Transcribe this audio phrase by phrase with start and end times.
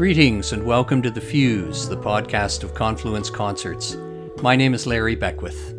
[0.00, 3.98] Greetings and welcome to The Fuse, the podcast of Confluence Concerts.
[4.40, 5.74] My name is Larry Beckwith.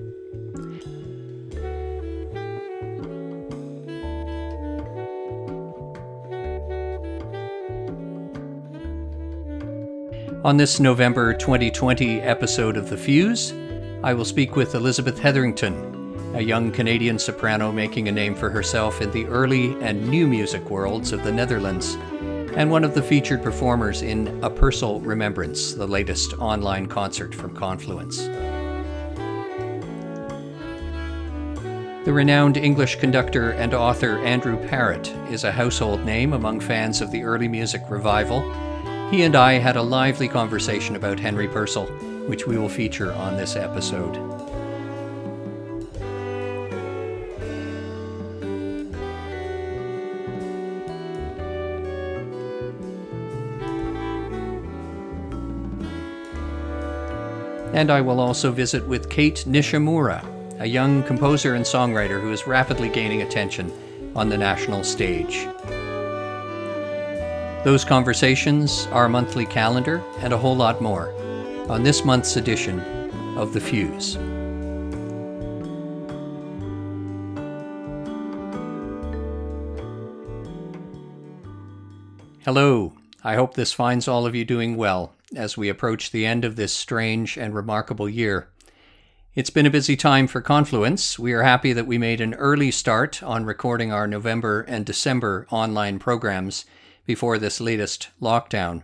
[10.45, 13.55] On this November 2020 episode of The Fuse,
[14.03, 19.01] I will speak with Elisabeth Hetherington, a young Canadian soprano making a name for herself
[19.01, 21.97] in the early and new music worlds of the Netherlands
[22.55, 27.55] and one of the featured performers in A Purcell Remembrance, the latest online concert from
[27.55, 28.27] Confluence.
[32.03, 37.11] The renowned English conductor and author Andrew Parrott is a household name among fans of
[37.11, 38.41] the early music revival.
[39.11, 41.85] He and I had a lively conversation about Henry Purcell,
[42.27, 44.30] which we will feature on this episode.
[57.81, 60.23] And I will also visit with Cait Nishimura,
[60.59, 63.73] a young composer and songwriter who is rapidly gaining attention
[64.15, 65.47] on the national stage.
[67.63, 71.11] Those conversations, our monthly calendar, and a whole lot more
[71.71, 72.79] on this month's edition
[73.35, 74.13] of The Fuse.
[82.45, 86.43] Hello, I hope this finds all of you doing well as we approach the end
[86.43, 88.49] of this strange and remarkable year.
[89.33, 91.17] It's been a busy time for Confluence.
[91.17, 95.47] We are happy that we made an early start on recording our November and December
[95.49, 96.65] online programs
[97.05, 98.83] before this latest lockdown.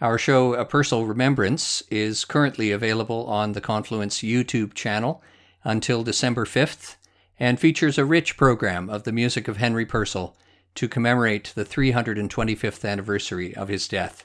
[0.00, 5.22] Our show, A Purcell Remembrance, is currently available on the Confluence YouTube channel
[5.62, 6.96] until December 5th
[7.38, 10.34] and features a rich program of the music of Henry Purcell
[10.74, 14.24] to commemorate the 325th anniversary of his death.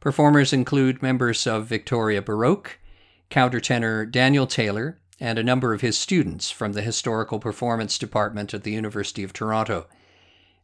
[0.00, 2.78] Performers include members of Victoria Baroque,
[3.30, 8.64] countertenor Daniel Taylor, and a number of his students from the Historical Performance Department at
[8.64, 9.86] the University of Toronto.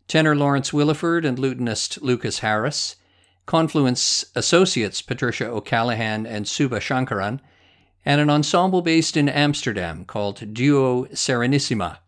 [0.08, 2.96] Tenor Lawrence Williford and lutenist Lucas Harris,
[3.44, 7.40] Confluence Associates Patricia O'Callaghan and Suba Shankaran,
[8.06, 11.98] and an ensemble based in Amsterdam called Duo Serenissima.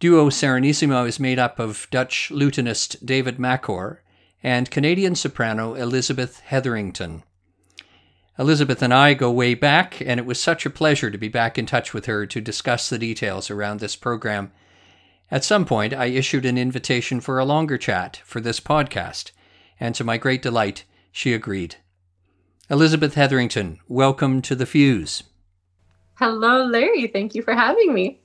[0.00, 3.98] Duo Serenissima is made up of Dutch lutenist David Makor
[4.42, 7.22] and Canadian soprano Elisabeth Hetherington.
[8.38, 11.58] Elisabeth and I go way back, and it was such a pleasure to be back
[11.58, 14.52] in touch with her to discuss the details around this program.
[15.30, 19.32] At some point, I issued an invitation for a longer chat for this podcast,
[19.80, 21.76] and to my great delight, she agreed.
[22.70, 25.24] Elisabeth Hetherington, welcome to The Fuse.
[26.14, 27.08] Hello, Larry.
[27.08, 28.20] Thank you for having me.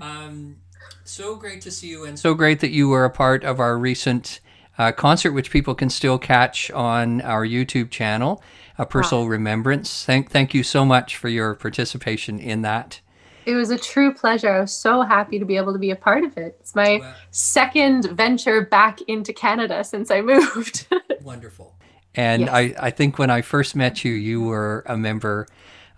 [0.00, 0.56] um,
[1.04, 3.78] so great to see you, and so great that you were a part of our
[3.78, 4.40] recent
[4.78, 8.42] uh, concert, which people can still catch on our YouTube channel,
[8.78, 9.28] A Purcell wow.
[9.28, 10.04] Remembrance.
[10.04, 13.00] Thank, thank you so much for your participation in that.
[13.46, 14.50] It was a true pleasure.
[14.50, 16.56] I was so happy to be able to be a part of it.
[16.60, 17.14] It's my wow.
[17.30, 20.88] second venture back into Canada since I moved.
[21.22, 21.74] Wonderful.
[22.14, 22.50] And yes.
[22.50, 25.46] I, I think when I first met you, you were a member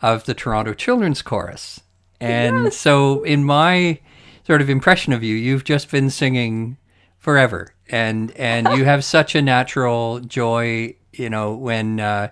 [0.02, 1.80] of the Toronto Children's Chorus.
[2.20, 2.76] And yes.
[2.76, 4.00] so, in my
[4.44, 6.76] sort of impression of you, you've just been singing
[7.18, 12.28] forever and and you have such a natural joy you know when uh,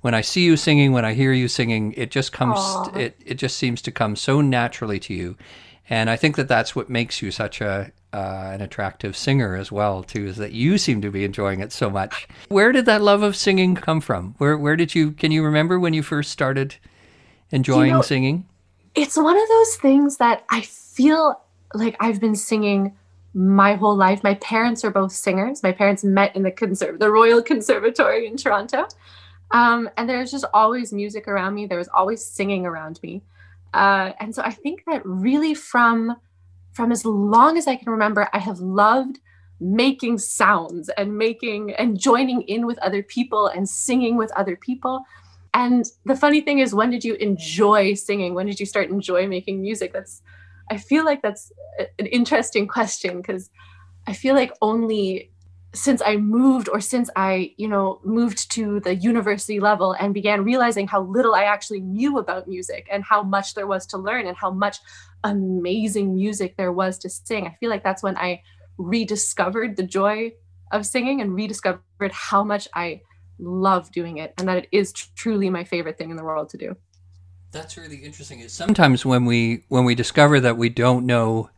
[0.00, 2.96] when I see you singing when I hear you singing it just comes Aww.
[2.96, 5.36] it it just seems to come so naturally to you.
[5.88, 9.70] And I think that that's what makes you such a uh, an attractive singer as
[9.70, 12.26] well too is that you seem to be enjoying it so much.
[12.48, 14.34] Where did that love of singing come from?
[14.38, 16.76] Where where did you can you remember when you first started
[17.50, 18.46] enjoying you know, singing?
[18.96, 21.40] it's one of those things that I feel
[21.74, 22.96] like I've been singing
[23.36, 24.24] my whole life.
[24.24, 25.62] My parents are both singers.
[25.62, 28.88] My parents met in the conserv- the Royal Conservatory in Toronto.
[29.50, 31.66] Um, and there's just always music around me.
[31.66, 33.22] There was always singing around me.
[33.74, 36.16] Uh, and so I think that really from
[36.72, 39.20] from as long as I can remember, I have loved
[39.60, 45.04] making sounds and making and joining in with other people and singing with other people.
[45.52, 48.34] And the funny thing is, when did you enjoy singing?
[48.34, 49.92] When did you start enjoy making music?
[49.92, 50.22] That's
[50.70, 51.52] I feel like that's
[51.98, 53.50] an interesting question because
[54.06, 55.30] I feel like only
[55.74, 60.42] since I moved or since I, you know, moved to the university level and began
[60.42, 64.26] realizing how little I actually knew about music and how much there was to learn
[64.26, 64.78] and how much
[65.22, 67.46] amazing music there was to sing.
[67.46, 68.42] I feel like that's when I
[68.78, 70.32] rediscovered the joy
[70.72, 71.82] of singing and rediscovered
[72.12, 73.02] how much I
[73.38, 76.58] love doing it and that it is truly my favorite thing in the world to
[76.58, 76.76] do.
[77.56, 78.46] That's really interesting.
[78.48, 81.50] Sometimes when we when we discover that we don't know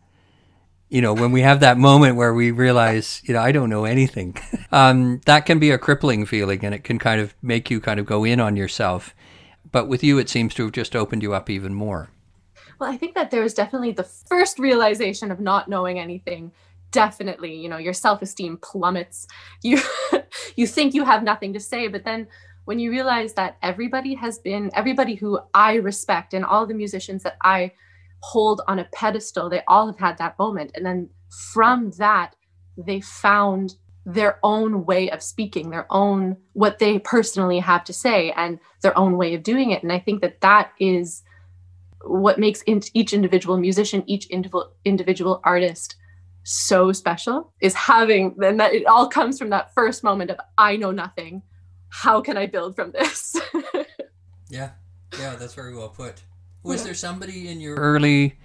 [0.90, 3.84] you know, when we have that moment where we realize, you know, I don't know
[3.84, 4.36] anything,
[4.72, 8.00] um, that can be a crippling feeling and it can kind of make you kind
[8.00, 9.14] of go in on yourself.
[9.70, 12.08] But with you, it seems to have just opened you up even more.
[12.78, 16.52] Well, I think that there was definitely the first realization of not knowing anything.
[16.90, 19.26] Definitely, you know, your self-esteem plummets.
[19.62, 19.80] You
[20.56, 22.28] you think you have nothing to say, but then
[22.68, 27.22] when you realize that everybody has been everybody who I respect and all the musicians
[27.22, 27.72] that I
[28.20, 30.72] hold on a pedestal, they all have had that moment.
[30.74, 31.08] And then
[31.50, 32.36] from that,
[32.76, 38.32] they found their own way of speaking, their own what they personally have to say,
[38.32, 39.82] and their own way of doing it.
[39.82, 41.22] And I think that that is
[42.02, 45.96] what makes each individual musician, each individual artist
[46.42, 50.76] so special is having and that it all comes from that first moment of I
[50.76, 51.42] know nothing.
[51.88, 53.36] How can I build from this?
[54.48, 54.70] yeah.
[55.18, 56.22] Yeah, that's very well put.
[56.62, 56.86] Was yeah.
[56.86, 58.36] there somebody in your early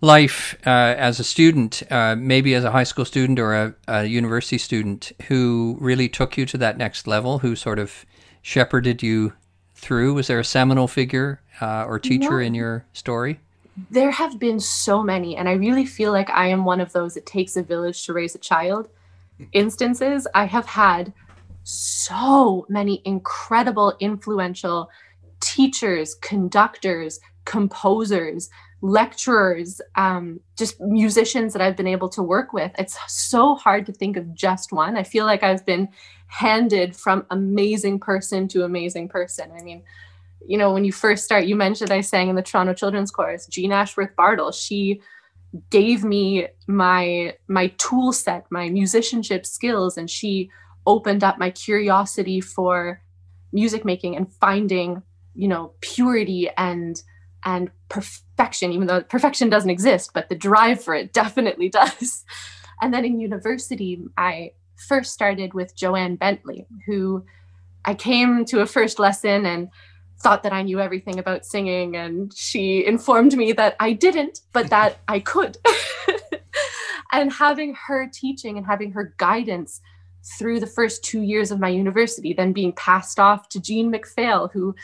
[0.00, 4.04] life uh, as a student, uh, maybe as a high school student or a, a,
[4.04, 8.04] university student, who really took you to that next level, who sort of
[8.42, 9.32] shepherded you
[9.74, 10.14] through?
[10.14, 13.40] Was there a seminal figure uh, or teacher in your story?
[13.90, 17.16] There have been so many, and I really feel like I am one of those
[17.16, 18.88] it takes a village to raise a child
[19.52, 20.26] instances.
[20.34, 21.12] I have had
[21.68, 24.88] so many incredible, influential
[25.40, 28.48] teachers, conductors, composers,
[28.82, 32.70] lecturers, um, just musicians that I've been able to work with.
[32.78, 34.96] It's so hard to think of just one.
[34.96, 35.88] I feel like I've been
[36.28, 39.50] handed from amazing person to amazing person.
[39.58, 39.82] I mean,
[40.46, 43.48] you know, when you first start, you mentioned I sang in the Toronto Children's Chorus.
[43.48, 45.00] Jean Ashworth Bartle, she
[45.70, 50.50] gave me my my tool set, my musicianship skills, and she
[50.86, 53.02] opened up my curiosity for
[53.52, 55.02] music making and finding,
[55.34, 57.02] you know, purity and
[57.44, 62.24] and perfection, even though perfection doesn't exist, but the drive for it definitely does.
[62.82, 67.24] And then in university, I first started with Joanne Bentley, who
[67.84, 69.70] I came to a first lesson and
[70.18, 71.96] thought that I knew everything about singing.
[71.96, 75.56] And she informed me that I didn't, but that I could.
[77.12, 79.80] and having her teaching and having her guidance
[80.38, 84.50] through the first two years of my university, then being passed off to Jean McPhail,
[84.52, 84.74] who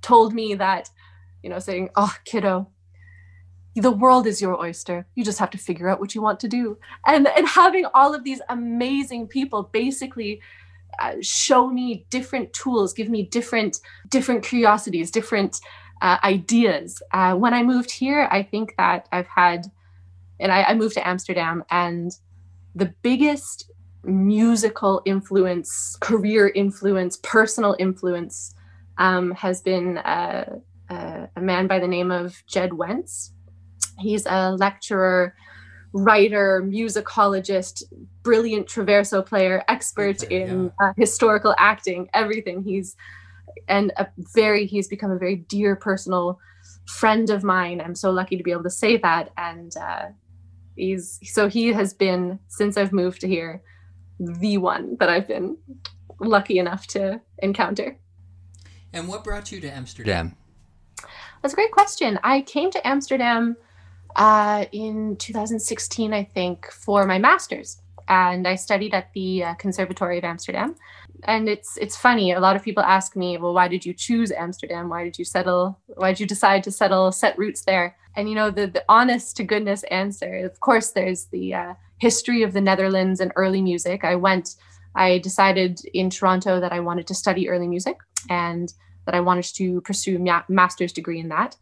[0.00, 0.90] told me that,
[1.42, 2.68] you know, saying, Oh, kiddo,
[3.74, 5.06] the world is your oyster.
[5.14, 6.78] You just have to figure out what you want to do.
[7.06, 10.40] And and having all of these amazing people basically
[10.98, 15.60] uh, show me different tools give me different different curiosities different
[16.02, 17.02] uh, ideas.
[17.12, 19.70] Uh, when i moved here i think that i've had
[20.40, 22.10] and I, I moved to amsterdam and
[22.74, 23.70] the biggest
[24.08, 28.54] musical influence career influence personal influence
[28.96, 30.58] um, has been uh,
[30.90, 33.32] uh, a man by the name of jed wentz
[33.98, 35.34] He's a lecturer,
[35.92, 37.82] writer, musicologist,
[38.22, 40.88] brilliant traverso player, expert okay, in yeah.
[40.88, 42.62] uh, historical acting, everything.
[42.62, 42.96] He's
[43.66, 46.38] and a very he's become a very dear personal
[46.86, 47.80] friend of mine.
[47.80, 49.32] I'm so lucky to be able to say that.
[49.36, 50.06] And uh,
[50.76, 53.62] he's so he has been since I've moved to here
[54.18, 55.56] the one that I've been
[56.20, 57.98] lucky enough to encounter.
[58.92, 60.36] And what brought you to Amsterdam?
[61.42, 62.18] That's a great question.
[62.22, 63.56] I came to Amsterdam
[64.16, 67.80] uh, in 2016, I think, for my master's.
[68.08, 70.74] And I studied at the uh, Conservatory of Amsterdam.
[71.24, 72.32] And it's it's funny.
[72.32, 74.88] A lot of people ask me, "Well, why did you choose Amsterdam?
[74.88, 75.78] Why did you settle?
[75.96, 79.36] Why did you decide to settle, set roots there?" And you know, the the honest
[79.36, 84.04] to goodness answer, of course, there's the uh, history of the Netherlands and early music.
[84.04, 84.56] I went.
[84.94, 88.72] I decided in Toronto that I wanted to study early music and
[89.06, 91.56] that I wanted to pursue a master's degree in that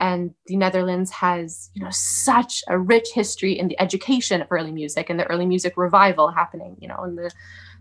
[0.00, 4.72] and the Netherlands has you know such a rich history in the education of early
[4.72, 7.30] music and the early music revival happening you know in the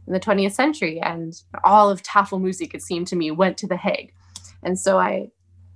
[0.07, 3.77] in the 20th century and all of tafelmusik it seemed to me went to the
[3.77, 4.13] Hague
[4.63, 5.29] and so I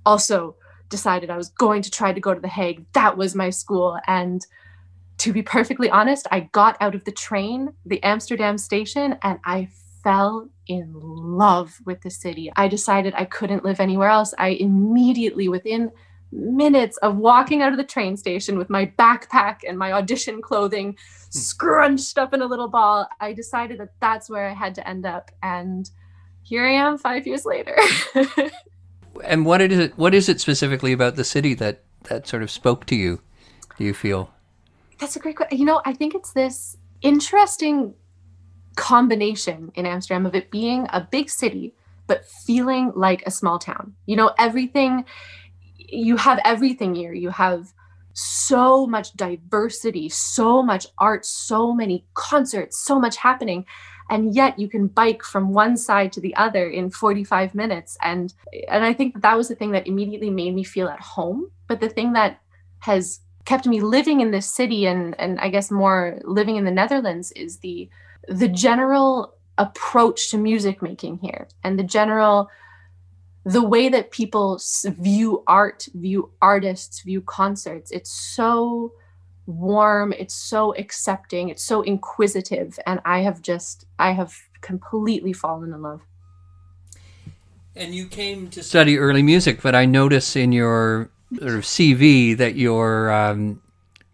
[0.06, 0.56] also
[0.88, 3.98] decided I was going to try to go to the Hague that was my school
[4.06, 4.46] and
[5.20, 9.68] to be perfectly honest I got out of the train the Amsterdam station and I
[10.02, 15.48] fell in love with the city I decided I couldn't live anywhere else I immediately
[15.48, 15.92] within
[16.32, 20.92] minutes of walking out of the train station with my backpack and my audition clothing
[20.92, 20.96] hmm.
[21.30, 25.06] scrunched up in a little ball, I decided that that's where I had to end
[25.06, 25.30] up.
[25.42, 25.90] And
[26.42, 27.76] here I am five years later.
[29.24, 29.98] and what is it?
[29.98, 33.20] What is it specifically about the city that that sort of spoke to you?
[33.76, 34.30] Do you feel?
[35.00, 35.58] That's a great question.
[35.58, 37.94] You know, I think it's this interesting
[38.76, 41.74] combination in Amsterdam of it being a big city
[42.06, 43.94] but feeling like a small town.
[44.04, 45.04] You know, everything
[45.92, 47.12] you have everything here.
[47.12, 47.72] You have
[48.12, 53.64] so much diversity, so much art, so many concerts, so much happening.
[54.08, 57.96] And yet you can bike from one side to the other in 45 minutes.
[58.02, 58.34] And
[58.68, 61.50] and I think that, that was the thing that immediately made me feel at home.
[61.68, 62.40] But the thing that
[62.80, 66.70] has kept me living in this city and and I guess more living in the
[66.70, 67.88] Netherlands is the
[68.28, 72.50] the general approach to music making here and the general
[73.44, 78.92] the way that people view art, view artists, view concerts, it's so
[79.46, 82.78] warm, it's so accepting, it's so inquisitive.
[82.86, 86.02] And I have just, I have completely fallen in love.
[87.74, 92.36] And you came to study early music, but I notice in your sort of CV
[92.36, 93.60] that you're, um,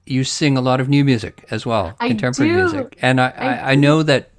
[0.07, 2.57] you sing a lot of new music as well, I contemporary do.
[2.57, 2.99] music.
[3.03, 4.31] And I, I, I, know that,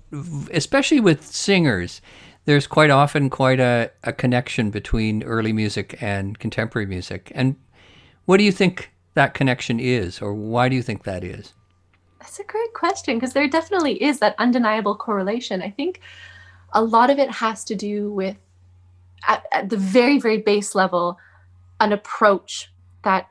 [0.51, 2.01] especially with singers,
[2.45, 7.31] there's quite often quite a, a connection between early music and contemporary music.
[7.35, 7.55] And
[8.25, 11.53] what do you think that connection is, or why do you think that is?
[12.19, 15.61] That's a great question because there definitely is that undeniable correlation.
[15.61, 16.01] I think
[16.73, 18.37] a lot of it has to do with,
[19.27, 21.17] at, at the very, very base level,
[21.79, 22.71] an approach
[23.03, 23.29] that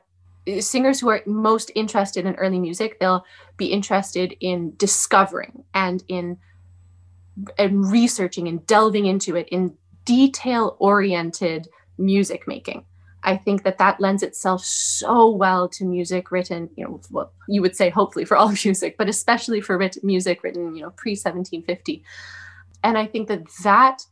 [0.59, 3.25] singers who are most interested in early music, they'll
[3.57, 6.37] be interested in discovering and in
[7.57, 9.75] and researching and delving into it in
[10.05, 12.83] detail oriented music making.
[13.23, 17.61] I think that that lends itself so well to music written, you know, well, you
[17.61, 21.11] would say hopefully for all music, but especially for writ- music written, you know, pre
[21.11, 22.03] 1750.
[22.83, 24.03] And I think that that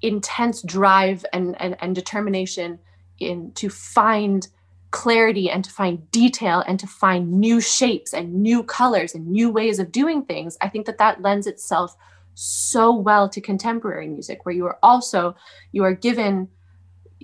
[0.00, 2.78] intense drive and, and, and determination
[3.18, 4.48] in to find
[4.90, 9.50] clarity and to find detail and to find new shapes and new colors and new
[9.50, 11.96] ways of doing things i think that that lends itself
[12.34, 15.34] so well to contemporary music where you are also
[15.72, 16.48] you are given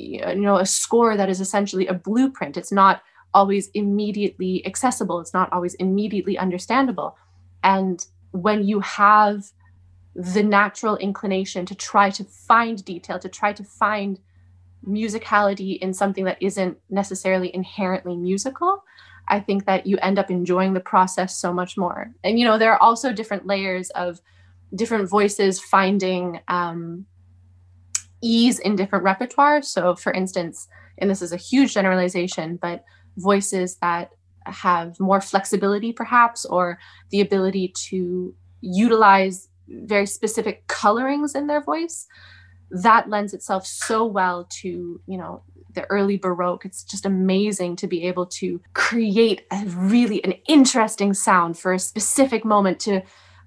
[0.00, 2.56] you know a score that is essentially a blueprint.
[2.56, 3.02] It's not
[3.34, 5.20] always immediately accessible.
[5.20, 7.16] It's not always immediately understandable.
[7.62, 9.44] And when you have
[10.14, 14.18] the natural inclination to try to find detail to try to find
[14.86, 18.82] musicality in something that isn't necessarily inherently musical
[19.28, 22.10] i think that you end up enjoying the process so much more.
[22.24, 24.20] And you know there are also different layers of
[24.74, 27.06] different voices finding um,
[28.22, 30.68] ease in different repertoire so for instance
[30.98, 32.84] and this is a huge generalization but
[33.16, 34.10] voices that
[34.44, 36.78] have more flexibility perhaps or
[37.10, 42.06] the ability to utilize very specific colorings in their voice
[42.70, 45.42] that lends itself so well to you know
[45.74, 46.64] the early baroque.
[46.64, 51.78] It's just amazing to be able to create a really an interesting sound for a
[51.78, 53.02] specific moment to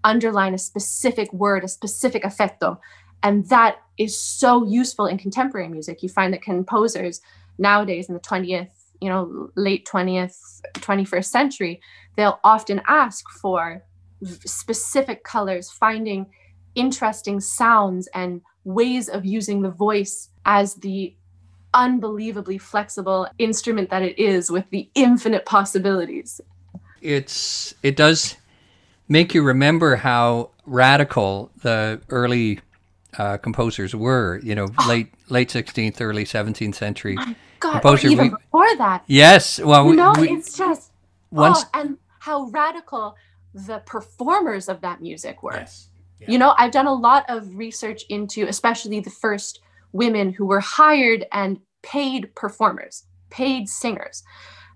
[0.06, 2.78] underline a specific word a specific effetto
[3.24, 6.04] and that is so useful in contemporary music.
[6.04, 7.22] You find that composers
[7.58, 11.82] nowadays in the 20th you know late 20th 21st century
[12.16, 13.84] they'll often ask for
[14.24, 16.26] specific colors finding
[16.76, 21.14] interesting sounds and ways of using the voice as the
[21.74, 26.40] unbelievably flexible instrument that it is with the infinite possibilities.
[27.02, 28.38] It's it does
[29.10, 32.60] make you remember how radical the early
[33.18, 34.40] uh, composers were.
[34.44, 34.88] You know, oh.
[34.88, 37.16] late late sixteenth, early seventeenth century.
[37.16, 39.04] My God, composer, even we, before that.
[39.08, 40.92] Yes, well, you know, we, it's just
[41.32, 43.16] once oh, and how radical
[43.54, 45.54] the performers of that music were.
[45.54, 45.90] Yes.
[46.20, 46.32] Yeah.
[46.32, 49.60] You know, I've done a lot of research into especially the first
[49.92, 54.24] women who were hired and paid performers, paid singers.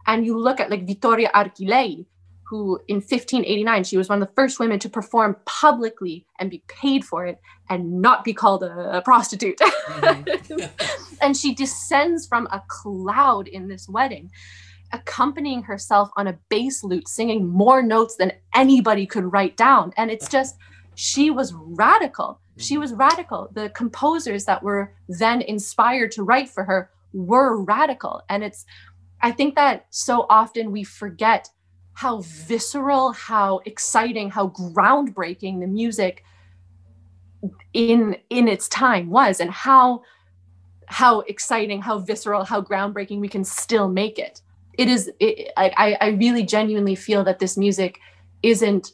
[0.05, 2.05] And you look at like Vittoria Archilei,
[2.49, 6.63] who in 1589, she was one of the first women to perform publicly and be
[6.67, 9.57] paid for it and not be called a, a prostitute.
[9.57, 10.83] Mm-hmm.
[11.21, 14.31] and she descends from a cloud in this wedding,
[14.93, 19.91] accompanying herself on a bass lute, singing more notes than anybody could write down.
[19.97, 20.55] And it's just,
[20.97, 22.39] she was radical.
[22.57, 22.81] She mm-hmm.
[22.81, 23.49] was radical.
[23.53, 28.23] The composers that were then inspired to write for her were radical.
[28.29, 28.65] And it's,
[29.21, 31.49] I think that so often we forget
[31.93, 36.23] how visceral, how exciting, how groundbreaking the music
[37.73, 40.01] in in its time was and how
[40.87, 44.41] how exciting how visceral how groundbreaking we can still make it
[44.73, 47.99] it is it, I, I really genuinely feel that this music
[48.41, 48.93] isn't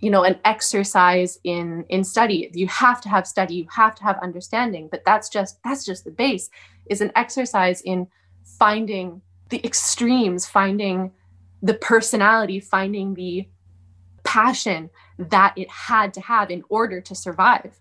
[0.00, 4.04] you know an exercise in in study you have to have study you have to
[4.04, 6.50] have understanding but that's just that's just the base
[6.86, 8.06] is an exercise in
[8.44, 11.10] finding the extremes finding
[11.62, 13.46] the personality finding the
[14.22, 17.80] passion that it had to have in order to survive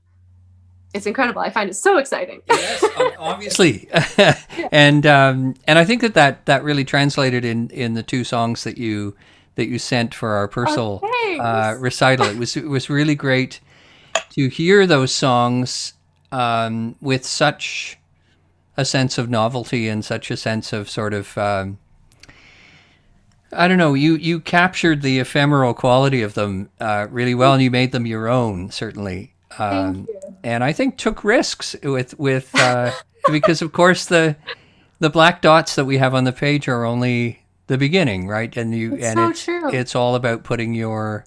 [0.94, 1.42] it's incredible.
[1.42, 2.42] I find it so exciting.
[2.50, 2.84] yes,
[3.20, 3.90] obviously,
[4.72, 8.64] and um, and I think that, that that really translated in in the two songs
[8.64, 9.16] that you
[9.58, 12.28] that you sent for our Purcell oh, uh, recital.
[12.28, 13.60] It was it was really great
[14.32, 15.94] to hear those songs
[16.32, 17.98] um, with such
[18.78, 21.80] a sense of novelty and such a sense of sort of um,
[23.52, 23.96] I don't know.
[23.96, 28.06] You you captured the ephemeral quality of them uh, really well, and you made them
[28.06, 29.34] your own, certainly.
[29.58, 30.08] Um,
[30.44, 32.92] and I think took risks with with uh,
[33.32, 34.36] because of course the
[35.00, 38.56] the black dots that we have on the page are only the beginning, right?
[38.58, 39.70] And you it's and so it's true.
[39.74, 41.26] it's all about putting your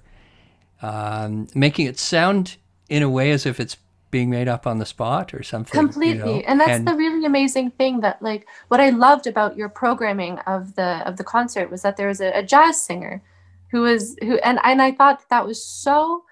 [0.82, 2.56] um, making it sound
[2.88, 3.76] in a way as if it's
[4.10, 5.78] being made up on the spot or something.
[5.78, 6.34] Completely.
[6.34, 6.42] You know?
[6.46, 10.38] And that's and, the really amazing thing that like what I loved about your programming
[10.40, 13.22] of the of the concert was that there was a, a jazz singer
[13.70, 16.24] who was who and and I thought that, that was so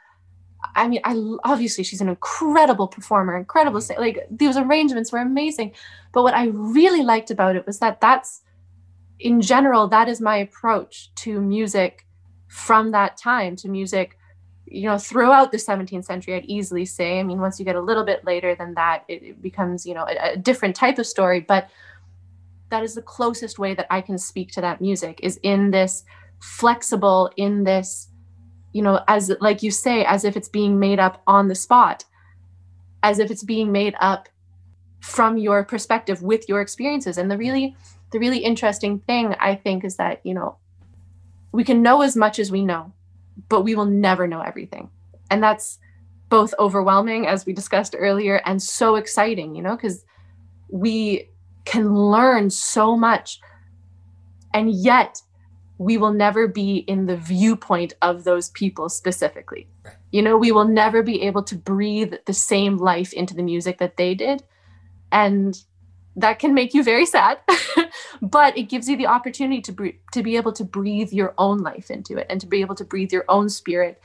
[0.74, 3.80] I mean, I obviously she's an incredible performer, incredible.
[3.96, 5.72] Like those arrangements were amazing,
[6.12, 8.42] but what I really liked about it was that that's,
[9.20, 12.06] in general, that is my approach to music
[12.46, 14.16] from that time to music
[14.70, 17.20] you know throughout the 17th century i'd easily say.
[17.20, 19.94] I mean once you get a little bit later than that it, it becomes you
[19.94, 21.70] know a, a, different type of story but
[22.70, 26.04] that is the closest way that i can speak to that music is in this
[26.40, 28.08] flexible in this
[28.72, 32.04] you know as like you say as if it's being made up on the spot
[33.02, 34.28] as if it's being made up
[35.00, 37.18] from your perspective with your experiences.
[37.18, 37.76] And the really
[38.10, 40.56] the really interesting thing i think is that you know
[41.52, 42.92] we can know as much as we know
[43.48, 44.90] but we will never know everything.
[45.30, 45.78] And that's
[46.28, 50.04] both overwhelming, as we discussed earlier, and so exciting, you know, because
[50.68, 51.28] we
[51.64, 53.40] can learn so much.
[54.52, 55.22] And yet,
[55.78, 59.68] we will never be in the viewpoint of those people specifically.
[60.10, 63.78] You know, we will never be able to breathe the same life into the music
[63.78, 64.42] that they did.
[65.12, 65.56] And
[66.18, 67.38] that can make you very sad
[68.22, 71.58] but it gives you the opportunity to bre- to be able to breathe your own
[71.58, 74.00] life into it and to be able to breathe your own spirit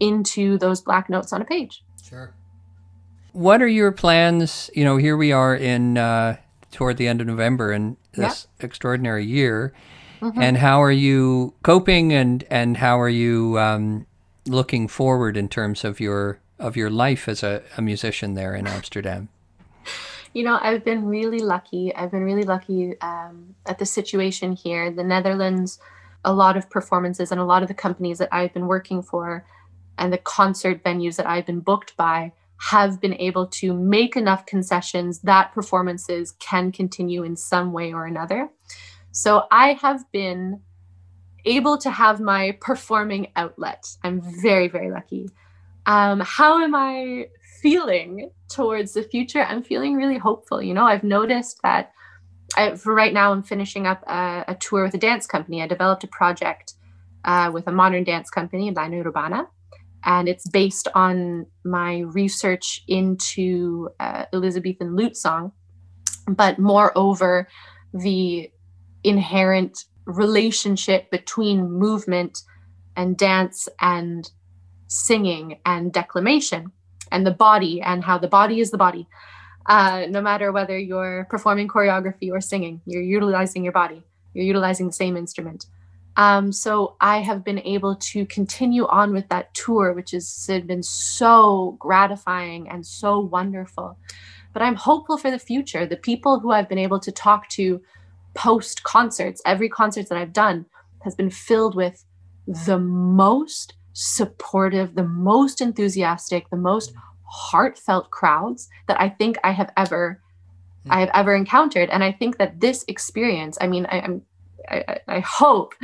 [0.00, 1.82] into those black notes on a page.
[2.02, 2.32] Sure.
[3.32, 4.70] What are your plans?
[4.74, 6.36] You know here we are in uh,
[6.72, 8.66] toward the end of november in this yeah.
[8.66, 9.72] extraordinary year.
[10.20, 10.42] Mm-hmm.
[10.42, 14.04] and how are you coping and and how are you um,
[14.48, 18.66] looking forward in terms of your of your life as a, a musician there in
[18.66, 19.28] amsterdam
[20.34, 21.94] you know, I've been really lucky.
[21.94, 24.90] I've been really lucky um, at the situation here.
[24.90, 25.78] The Netherlands,
[26.24, 29.46] a lot of performances and a lot of the companies that I've been working for
[29.98, 34.44] and the concert venues that I've been booked by have been able to make enough
[34.46, 38.48] concessions that performances can continue in some way or another.
[39.12, 40.60] So I have been
[41.44, 43.86] able to have my performing outlet.
[44.02, 45.30] I'm very, very lucky.
[45.86, 47.28] Um, how am I
[47.62, 50.62] feeling towards the future, I'm feeling really hopeful.
[50.62, 51.92] You know, I've noticed that
[52.56, 55.62] I, for right now, I'm finishing up a, a, tour with a dance company.
[55.62, 56.74] I developed a project
[57.24, 59.48] uh, with a modern dance company, Lina Urbana,
[60.04, 65.52] and it's based on my research into uh, Elizabethan lute song,
[66.26, 67.48] but moreover,
[67.92, 68.50] the
[69.04, 72.42] inherent relationship between movement
[72.96, 74.30] and dance and
[74.86, 76.72] singing and declamation
[77.10, 79.06] and the body and how the body is the body.
[79.66, 84.86] Uh, no matter whether you're performing choreography or singing, you're utilizing your body, you're utilizing
[84.86, 85.66] the same instrument.
[86.16, 90.82] Um, so I have been able to continue on with that tour, which has been
[90.82, 93.96] so gratifying and so wonderful.
[94.52, 95.86] But I'm hopeful for the future.
[95.86, 97.80] The people who I've been able to talk to
[98.34, 100.66] post concerts, every concert that I've done
[101.02, 102.04] has been filled with
[102.66, 106.92] the most supportive, the most enthusiastic, the most
[107.24, 110.20] heartfelt crowds that I think I have ever
[110.86, 110.92] mm.
[110.92, 111.90] I have ever encountered.
[111.90, 114.22] And I think that this experience, I mean, I, am
[114.68, 115.74] I, I, hope,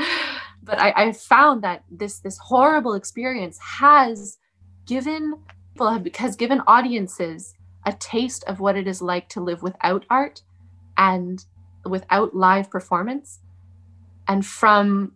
[0.62, 4.38] but I, I found that this this horrible experience has
[4.87, 5.35] given
[5.73, 7.55] people have has given audiences
[7.87, 10.43] a taste of what it is like to live without art
[10.97, 11.45] and
[11.85, 13.40] without live performance.
[14.27, 15.13] And from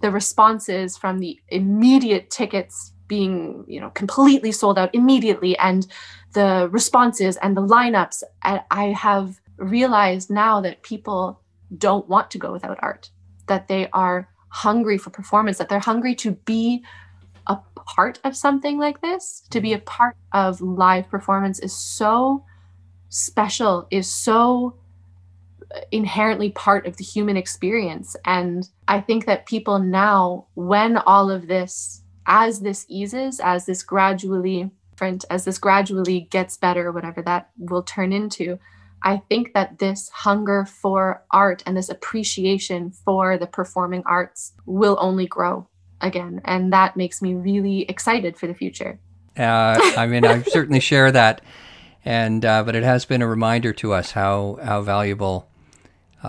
[0.00, 5.86] the responses from the immediate tickets being you know completely sold out immediately and
[6.32, 11.40] the responses and the lineups i have realized now that people
[11.78, 13.10] don't want to go without art
[13.46, 16.82] that they are hungry for performance that they're hungry to be
[17.46, 19.42] a part of something like this.
[19.50, 22.44] To be a part of live performance is so
[23.08, 24.76] special is so
[25.90, 28.16] inherently part of the human experience.
[28.24, 33.82] And I think that people now, when all of this, as this eases, as this
[33.82, 34.70] gradually
[35.28, 38.58] as this gradually gets better, whatever that will turn into,
[39.02, 44.96] I think that this hunger for art and this appreciation for the performing arts will
[45.00, 45.68] only grow
[46.00, 46.40] again.
[46.44, 48.98] And that makes me really excited for the future.
[49.36, 51.42] Uh, I mean, I certainly share that.
[52.04, 55.48] And, uh, but it has been a reminder to us how, how valuable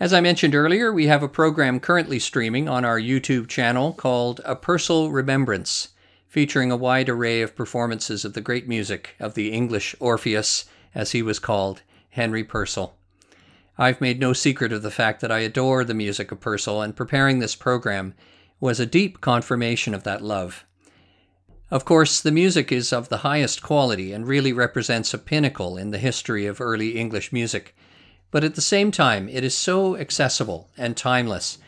[0.00, 4.40] As I mentioned earlier, we have a program currently streaming on our YouTube channel called
[4.44, 5.90] A Purcell Remembrance,
[6.34, 11.12] featuring a wide array of performances of the great music of the English Orpheus, as
[11.12, 12.96] he was called, Henry Purcell.
[13.78, 16.96] I've made no secret of the fact that I adore the music of Purcell, and
[16.96, 18.14] preparing this program
[18.58, 20.64] was a deep confirmation of that love.
[21.70, 25.92] Of course, the music is of the highest quality and really represents a pinnacle in
[25.92, 27.76] the history of early English music.
[28.32, 31.58] But at the same time, it is so accessible and timeless.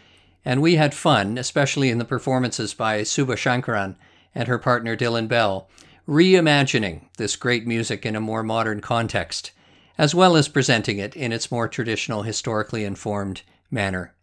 [0.45, 3.95] And we had fun, especially in the performances by Suba Shankaran
[4.37, 5.69] and her partner Dylan Bell,
[6.07, 9.51] reimagining this great music in a more modern context
[9.99, 14.15] as well as presenting it in its more traditional, historically informed manner.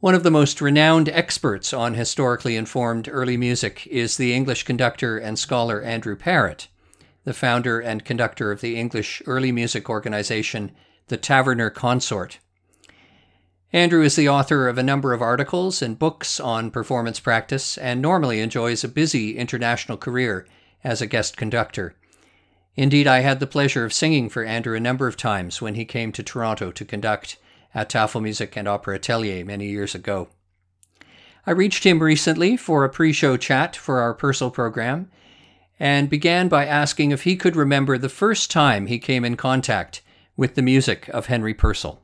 [0.00, 5.18] One of the most renowned experts on historically informed early music is the English conductor
[5.18, 6.68] and scholar Andrew Parrott,
[7.24, 10.70] the founder and conductor of the English early music organization,
[11.08, 12.38] the Taverner Consort.
[13.72, 18.00] Andrew is the author of a number of articles and books on performance practice and
[18.00, 20.46] normally enjoys a busy international career
[20.82, 21.94] as a guest conductor.
[22.76, 25.84] Indeed, I had the pleasure of singing for Andrew a number of times when he
[25.84, 27.36] came to Toronto to conduct
[27.74, 30.28] at Tafelmusik and Opera Atelier many years ago.
[31.46, 35.10] I reached him recently for a pre show chat for our Purcell program
[35.78, 40.00] and began by asking if he could remember the first time he came in contact
[40.38, 42.00] with the music of Henry Purcell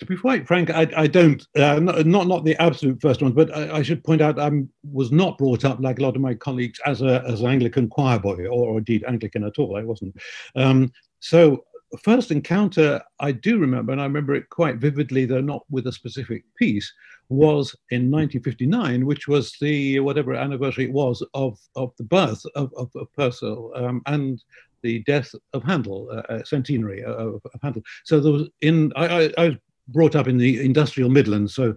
[0.00, 3.54] to be quite frank, I, I don't uh, not, not, the absolute first ones, but
[3.54, 4.50] I, I should point out I
[4.82, 7.88] was not brought up like a lot of my colleagues as a as an Anglican
[7.88, 9.76] choir boy, or, or indeed Anglican at all.
[9.76, 10.16] I wasn't.
[10.56, 11.64] Um, so
[12.02, 15.92] first encounter I do remember, and I remember it quite vividly, though not with a
[15.92, 16.90] specific piece,
[17.28, 22.72] was in 1959, which was the whatever anniversary it was of of the birth of,
[22.76, 24.42] of, of Purcell um, and
[24.82, 27.82] the death of Handel, uh, uh centenary of, of, Handel.
[28.04, 29.56] So there was in I, I, I was
[29.92, 31.74] brought up in the industrial Midlands, so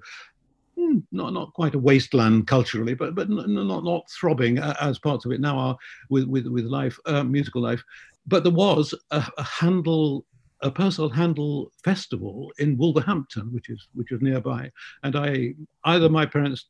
[0.78, 5.32] hmm, not not quite a wasteland culturally, but but not not throbbing as parts of
[5.32, 5.78] it now are
[6.10, 7.84] with with with life, uh, musical life.
[8.26, 10.26] But there was a, a Handel,
[10.62, 14.72] a Purcell Handel festival in Wolverhampton, which is which was nearby,
[15.04, 15.54] and I
[15.86, 16.66] either my parents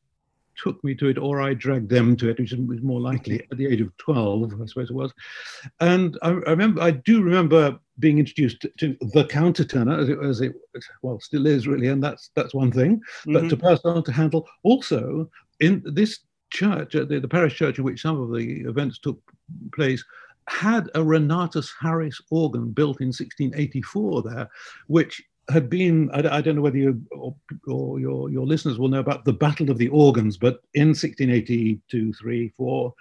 [0.56, 3.58] took me to it or I dragged them to it, which was more likely at
[3.58, 5.13] the age of 12, I suppose it was.
[5.79, 10.41] And I, I remember, I do remember being introduced to, the countertenor, as it, as
[10.41, 10.53] it,
[11.01, 12.97] well, still is really, and that's that's one thing.
[12.97, 13.34] Mm-hmm.
[13.34, 15.29] But to pass on to Handel also
[15.60, 19.19] in this church, the, the parish church in which some of the events took
[19.73, 20.03] place,
[20.47, 24.49] had a Renatus Harris organ built in 1684 there,
[24.88, 27.36] which had been, I, I, don't know whether you or,
[27.67, 32.13] or, your, your listeners will know about the Battle of the Organs, but in 1682,
[32.13, 32.93] 3, 4,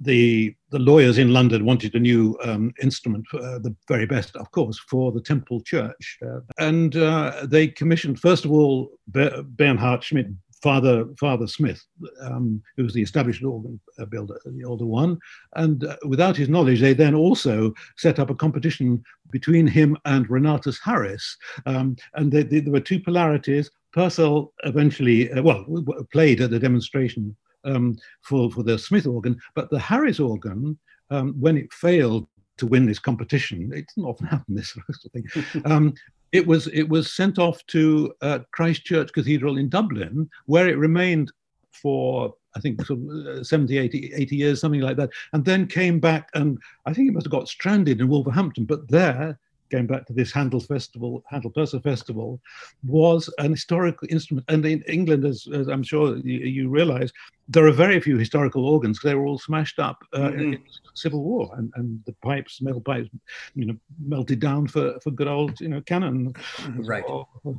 [0.00, 4.50] the, the lawyers in London wanted a new um, instrument, uh, the very best, of
[4.52, 6.18] course, for the Temple Church.
[6.26, 10.28] Uh, and uh, they commissioned, first of all, Bernhard Schmidt
[10.66, 11.80] Father Father Smith,
[12.22, 15.16] um, who was the established organ uh, builder, the older one,
[15.54, 19.00] and uh, without his knowledge, they then also set up a competition
[19.30, 23.70] between him and Renatus Harris, um, and they, they, there were two polarities.
[23.92, 25.64] Purcell eventually, uh, well,
[26.12, 30.76] played at the demonstration um, for for the Smith organ, but the Harris organ,
[31.10, 32.26] um, when it failed
[32.56, 33.70] to win this competition.
[33.72, 35.62] It didn't often happen, this sort of thing.
[35.64, 35.94] Um,
[36.36, 40.76] it was it was sent off to uh, Christ Church Cathedral in Dublin, where it
[40.76, 41.32] remained
[41.72, 45.66] for I think sort of uh, 70, 80, 80 years, something like that, and then
[45.66, 49.38] came back and I think it must have got stranded in Wolverhampton, but there
[49.70, 52.40] going back to this Handel festival, Handel Purcell festival,
[52.84, 54.46] was an historical instrument.
[54.48, 57.12] And in England, as, as I'm sure you, you, realize,
[57.48, 59.00] there are very few historical organs.
[59.02, 60.38] They were all smashed up uh, mm-hmm.
[60.38, 60.60] in the
[60.94, 63.08] Civil War, and, and the pipes, metal pipes,
[63.54, 66.34] you know, melted down for, for good old, you know, cannon.
[66.76, 67.04] Right.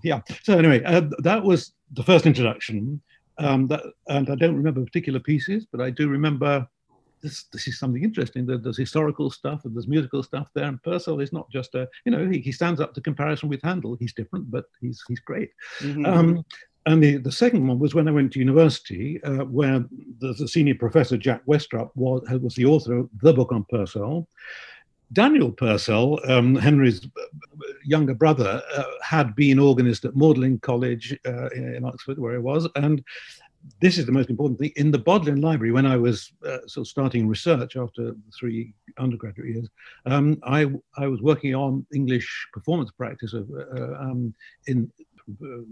[0.03, 0.21] yeah.
[0.43, 3.01] So anyway, uh, that was the first introduction.
[3.39, 6.67] Um, that, and I don't remember particular pieces, but I do remember
[7.27, 8.45] this this is something interesting.
[8.45, 10.65] There's historical stuff and there's musical stuff there.
[10.65, 13.61] And Purcell is not just a you know he, he stands up to comparison with
[13.61, 13.97] Handel.
[13.99, 15.51] He's different, but he's he's great.
[15.79, 16.05] Mm-hmm.
[16.05, 16.45] Um,
[16.85, 19.83] and the, the second one was when I went to university, uh, where
[20.19, 24.27] the, the, senior professor Jack Westrup was was the author of the book on Purcell.
[25.13, 27.07] Daniel Purcell, um, Henry's
[27.85, 32.39] younger brother, uh, had been organist at Magdalen College uh, in, in Oxford, where he
[32.39, 33.03] was, and
[33.81, 34.71] this is the most important thing.
[34.75, 39.49] In the Bodleian Library, when I was uh, sort of starting research after three undergraduate
[39.49, 39.69] years,
[40.05, 44.33] um, I, I was working on English performance practice of, uh, um,
[44.67, 44.91] in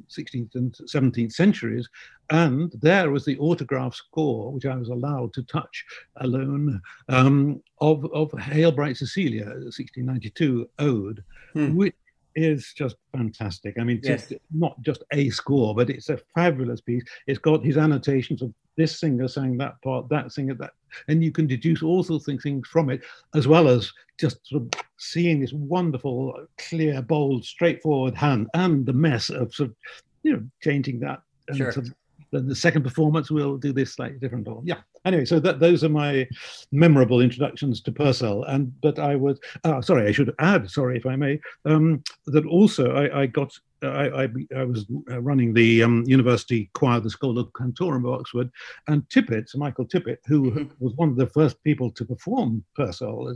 [0.09, 1.87] 16th and 17th centuries.
[2.29, 5.85] And there was the autograph score, which I was allowed to touch
[6.17, 11.75] alone, um, of, of Hail Bright Cecilia, 1692 Ode, hmm.
[11.75, 11.95] which
[12.35, 13.75] is just fantastic.
[13.79, 14.31] I mean, yes.
[14.53, 17.03] not just a score, but it's a fabulous piece.
[17.27, 20.71] It's got his annotations of this singer sang that part, that singer that,
[21.07, 24.63] and you can deduce all sorts of things from it, as well as just sort
[24.63, 29.75] of seeing this wonderful, clear, bold, straightforward hand and the mess of sort of,
[30.23, 31.21] you know, changing that.
[31.47, 31.71] And sure.
[31.71, 31.93] Sort of,
[32.41, 34.47] the second performance we'll do this slightly different.
[34.63, 36.27] Yeah, anyway, so that those are my
[36.71, 38.43] memorable introductions to Purcell.
[38.43, 42.45] And but I was uh, sorry, I should add, sorry if I may, um, that
[42.45, 43.51] also I, I got.
[43.83, 48.49] I, I, I, was uh, running the um, university choir, the Schola Cantorum of Oxford,
[48.87, 50.73] and Tippett, Michael Tippett, who mm-hmm.
[50.79, 53.31] was one of the first people to perform Purcell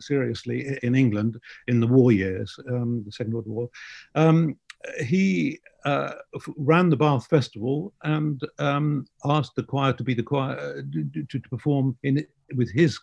[0.00, 3.68] seriously in England in the war years, um, the Second World War.
[4.16, 4.56] Um,
[5.04, 6.14] he uh,
[6.56, 11.24] ran the Bath Festival and um, asked the choir to be the choir uh, to,
[11.24, 12.98] to, perform in with his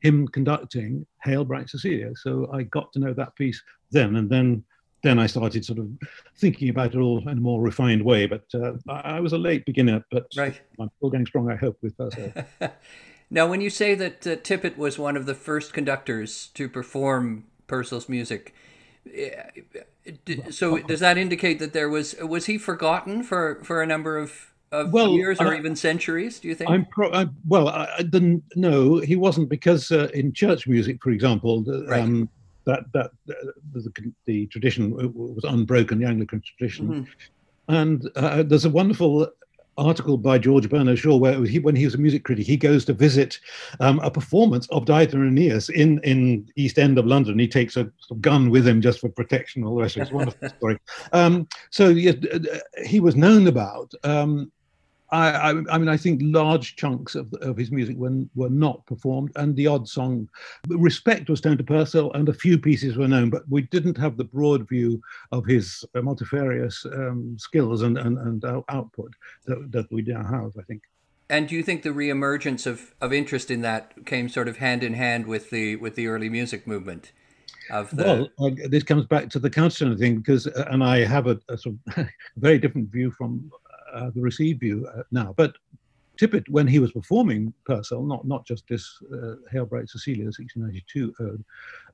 [0.00, 2.12] him conducting Hail Bright Cecilia.
[2.16, 4.64] So I got to know that piece then, and then
[5.02, 5.88] then I started sort of
[6.36, 8.26] thinking about it all in a more refined way.
[8.26, 10.60] But uh, I, was a late beginner, but right.
[10.80, 11.50] I'm still going strong.
[11.50, 12.32] I hope with Purcell.
[13.30, 17.44] now, when you say that uh, Tippett was one of the first conductors to perform
[17.68, 18.54] Purcell's music
[20.50, 24.52] so does that indicate that there was was he forgotten for for a number of
[24.70, 27.88] of well, years or I, even centuries do you think i'm pro- I, well I,
[27.98, 32.02] I, didn't know he wasn't because uh, in church music for example right.
[32.02, 32.28] um,
[32.64, 33.34] that that uh,
[33.72, 37.74] the, the, tradition was unbroken the anglican tradition mm-hmm.
[37.74, 39.26] and uh, there's a wonderful
[39.78, 42.84] article by George Bernard Shaw where he, when he was a music critic, he goes
[42.86, 43.38] to visit
[43.80, 47.38] um, a performance of Dido and Aeneas in, in East End of London.
[47.38, 50.02] He takes a gun with him just for protection, all the rest of it.
[50.02, 50.78] It's a wonderful story.
[51.12, 52.12] Um, so yeah,
[52.84, 53.92] he was known about.
[54.04, 54.52] Um,
[55.10, 58.84] I, I, I, mean, I think large chunks of, of his music were, were not
[58.86, 60.28] performed, and the odd song,
[60.68, 64.16] respect was turned to Purcell, and a few pieces were known, but we didn't have
[64.16, 65.00] the broad view
[65.32, 69.14] of his uh, multifarious um, skills and, and, and output
[69.46, 70.82] that, that we now have, I think.
[71.30, 74.82] And do you think the reemergence of, of interest in that came sort of hand
[74.82, 77.12] in hand with the with the early music movement?
[77.70, 78.02] Of the...
[78.38, 81.38] Well, uh, this comes back to the countertenor thing because, uh, and I have a,
[81.50, 82.06] a sort of
[82.38, 83.50] very different view from
[83.92, 85.34] uh, the received view uh, now.
[85.36, 85.56] But
[86.18, 91.14] Tippett, when he was performing Purcell, not not just this uh, Hail Bright Cecilia, 1692
[91.20, 91.44] ode,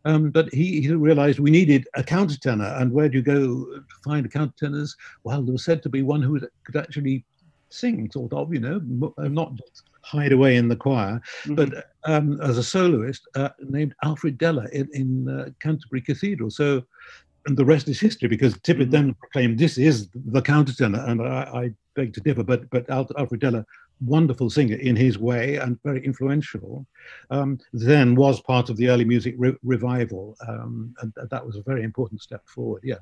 [0.07, 2.81] um, but he, he, realized we needed a countertenor.
[2.81, 4.97] And where do you go to find countertenors?
[5.25, 7.25] Well, there was said to be one who could actually
[7.69, 11.55] sing, sort of, you know, uh, not just hide away in the choir, mm-hmm.
[11.55, 16.51] but um, as a soloist uh, named Alfred Deller in, in uh, Canterbury Cathedral.
[16.51, 16.85] So
[17.47, 18.91] and the rest is history because Tippett mm-hmm.
[18.91, 23.41] then proclaimed this is the countertenor, and I, I beg to differ, but but Alfred
[23.41, 23.65] Deller,
[24.05, 26.87] wonderful singer in his way and very influential,
[27.31, 31.63] um, then was part of the early music re- revival, um, and that was a
[31.63, 32.83] very important step forward.
[32.85, 33.01] Yes.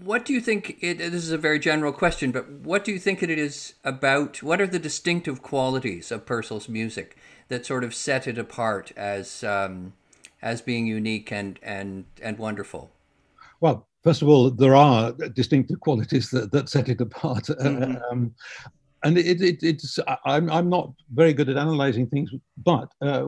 [0.00, 0.78] What do you think?
[0.80, 4.42] It, this is a very general question, but what do you think it is about?
[4.42, 7.16] What are the distinctive qualities of Purcell's music
[7.48, 9.94] that sort of set it apart as um,
[10.42, 12.90] as being unique and and and wonderful?
[13.60, 17.48] Well, first of all, there are distinctive qualities that, that set it apart.
[17.58, 17.96] Mm-hmm.
[18.10, 18.34] Um,
[19.04, 22.30] and it, it, it's I'm, I'm not very good at analyzing things,
[22.64, 23.22] but uh,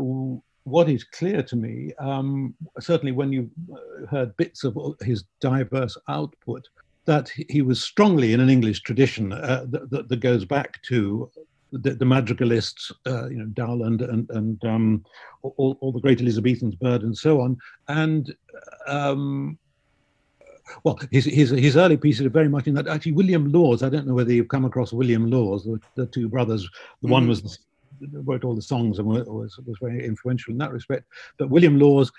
[0.64, 5.96] what is clear to me, um, certainly when you uh, heard bits of his diverse
[6.08, 6.68] output,
[7.04, 11.30] that he was strongly in an English tradition uh, that, that, that, goes back to
[11.72, 15.04] the, the madrigalists, uh, you know, Dowland and and um,
[15.42, 17.56] all, all the great Elizabethans, Byrd and so on,
[17.88, 18.34] and
[18.86, 19.58] um,
[20.84, 22.86] well, his, his, his early pieces are very much in that.
[22.86, 26.28] Actually, William Lawes, I don't know whether you've come across William Lawes, the, the two
[26.28, 26.68] brothers.
[27.02, 27.12] The mm.
[27.12, 27.58] one was
[28.12, 31.04] wrote all the songs and was, was very influential in that respect.
[31.38, 32.10] But William Lawes,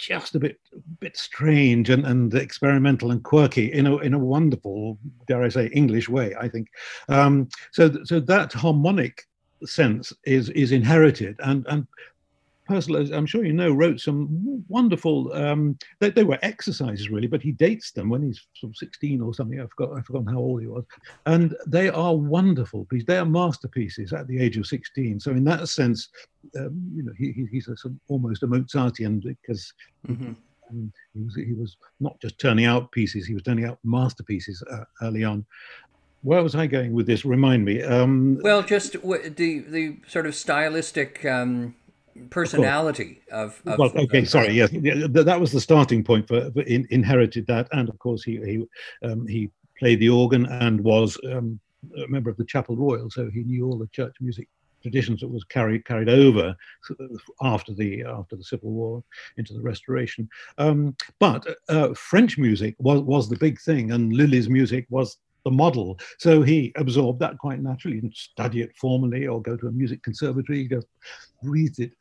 [0.00, 0.58] just a bit
[0.98, 5.66] bit strange and, and experimental and quirky in a in a wonderful, dare I say,
[5.68, 6.34] English way.
[6.40, 6.68] I think.
[7.08, 9.26] Um, so so that harmonic
[9.64, 11.86] sense is is inherited and and
[12.70, 14.28] Purcell, as I'm sure you know, wrote some
[14.68, 15.32] wonderful.
[15.32, 19.20] Um, they, they, were exercises really, but he dates them when he's sort of 16
[19.20, 19.60] or something.
[19.60, 19.98] I forgot.
[19.98, 20.84] I forgot how old he was,
[21.26, 23.06] and they are wonderful pieces.
[23.06, 25.18] They are masterpieces at the age of 16.
[25.18, 26.08] So in that sense,
[26.56, 29.72] um, you know, he, he's a sort of almost a Mozartian because.
[30.06, 30.32] Mm-hmm.
[30.70, 34.62] Um, he was, he was not just turning out pieces; he was turning out masterpieces
[34.70, 35.44] uh, early on
[36.22, 37.24] where was I going with this?
[37.24, 37.82] Remind me.
[37.82, 41.74] Um, well, just the the sort of stylistic um,
[42.30, 44.70] personality of, of, well okay of, sorry yes.
[44.72, 49.08] That was the starting point for, for in, inherited that and of course he he
[49.08, 51.58] um, he played the organ and was um,
[51.96, 54.48] a member of the chapel royal so he knew all the church music
[54.82, 56.56] traditions that was carried carried over
[57.42, 59.04] after the after the civil war
[59.36, 60.28] into the restoration.
[60.58, 65.50] Um, but uh, french music was was the big thing and lully's music was the
[65.50, 65.98] model.
[66.18, 67.96] So he absorbed that quite naturally.
[67.96, 70.62] He didn't study it formally or go to a music conservatory.
[70.62, 70.86] He just
[71.42, 71.92] breathed it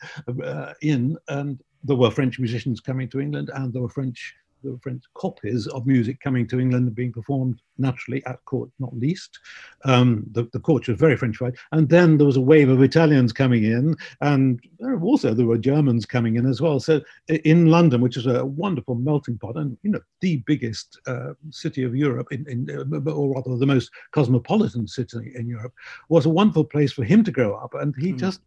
[0.44, 1.18] uh, in.
[1.28, 5.68] And there were French musicians coming to England, and there were French the French copies
[5.68, 9.40] of music coming to England and being performed naturally at court, not least.
[9.86, 11.56] Um, the, the court was very Frenchified.
[11.72, 14.60] And then there was a wave of Italians coming in, and
[15.02, 16.80] also there were Germans coming in as well.
[16.80, 21.34] So in London, which is a wonderful melting pot, and you know the biggest uh,
[21.50, 25.74] city of Europe, in, in, uh, or rather the most cosmopolitan city in Europe,
[26.10, 27.74] was a wonderful place for him to grow up.
[27.76, 28.20] And he mm.
[28.20, 28.42] just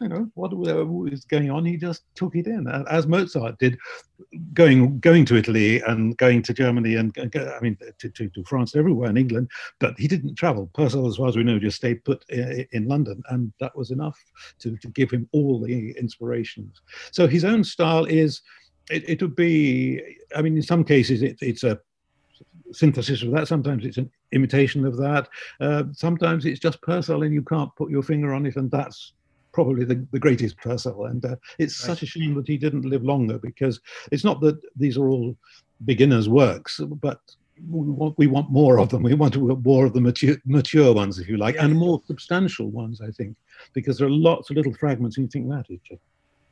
[0.00, 3.76] you know what was going on he just took it in as mozart did
[4.54, 8.76] going going to italy and going to germany and i mean to, to, to france
[8.76, 9.48] everywhere in england
[9.80, 13.22] but he didn't travel purcell as far as we know just stayed put in london
[13.30, 14.18] and that was enough
[14.58, 16.80] to, to give him all the inspirations
[17.10, 18.42] so his own style is
[18.90, 20.00] it, it would be
[20.36, 21.78] i mean in some cases it, it's a
[22.72, 23.48] synthesis of that.
[23.48, 25.28] Sometimes it's an imitation of that.
[25.60, 29.14] Uh, sometimes it's just Purcell and you can't put your finger on it, and that's
[29.58, 31.06] probably the, the greatest Purcell.
[31.06, 31.86] And uh, it's right.
[31.88, 33.80] such a shame that he didn't live longer because
[34.12, 35.36] it's not that these are all
[35.84, 37.18] beginners' works, but
[37.68, 39.02] we want, we want more of them.
[39.02, 41.64] We want more of the mature, mature ones, if you like, yeah.
[41.64, 43.36] and more substantial ones, I think,
[43.72, 46.02] because there are lots of little fragments and you think that is just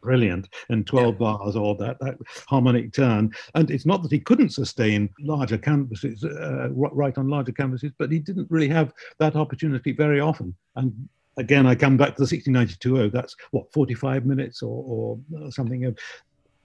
[0.03, 1.19] brilliant and 12 yeah.
[1.19, 2.17] bars or that, that
[2.49, 3.31] harmonic turn.
[3.55, 8.11] And it's not that he couldn't sustain larger canvases, uh, right on larger canvases, but
[8.11, 10.57] he didn't really have that opportunity very often.
[10.75, 15.85] And again, I come back to the 1692 That's what 45 minutes or, or something
[15.85, 15.99] of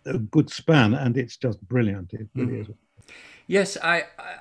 [0.05, 2.13] a good span, and it's just brilliant.
[2.13, 2.61] It really mm.
[2.61, 2.67] is.
[3.47, 4.35] Yes, I, I,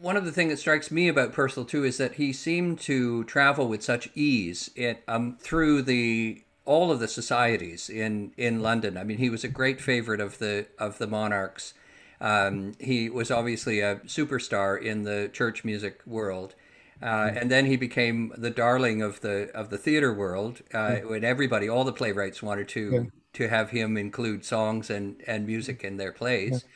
[0.00, 3.24] One of the things that strikes me about Purcell too is that he seemed to
[3.24, 8.96] travel with such ease it, um, through the all of the societies in in London.
[8.96, 11.74] I mean, he was a great favorite of the of the monarchs.
[12.20, 16.54] Um, he was obviously a superstar in the church music world.
[17.02, 21.24] Uh, and then he became the darling of the of the theater world, uh, when
[21.24, 23.02] everybody, all the playwrights, wanted to yeah.
[23.32, 26.52] to have him include songs and and music in their plays.
[26.52, 26.68] Yeah.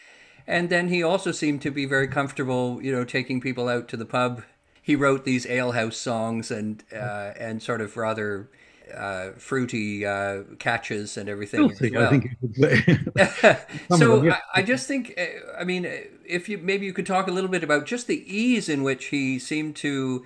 [0.47, 3.97] And then he also seemed to be very comfortable, you know, taking people out to
[3.97, 4.43] the pub.
[4.83, 8.49] He wrote these alehouse songs and uh, and sort of rather
[8.93, 12.07] uh, fruity uh, catches and everything as well.
[12.07, 13.69] I think
[13.99, 15.85] so I, I, just think, uh, I mean,
[16.27, 19.07] if you maybe you could talk a little bit about just the ease in which
[19.07, 20.25] he seemed to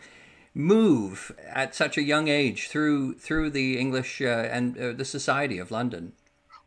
[0.54, 5.58] move at such a young age through through the English uh, and uh, the society
[5.58, 6.12] of London.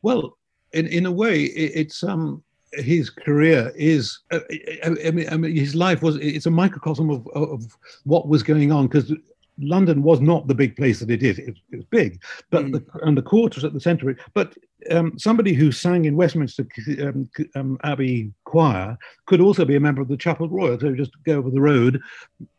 [0.01, 0.37] Well,
[0.73, 4.39] in in a way, it, it's um his career is uh,
[4.85, 8.71] I, mean, I mean his life was it's a microcosm of, of what was going
[8.71, 9.13] on because
[9.59, 11.37] London was not the big place that it is.
[11.39, 12.73] It, it was big, but mm.
[12.73, 14.23] the, and the court was at the centre of it.
[14.33, 14.55] But
[14.89, 16.65] um, somebody who sang in Westminster
[17.01, 20.79] um, um, Abbey Choir could also be a member of the Chapel Royal.
[20.79, 22.01] So just go over the road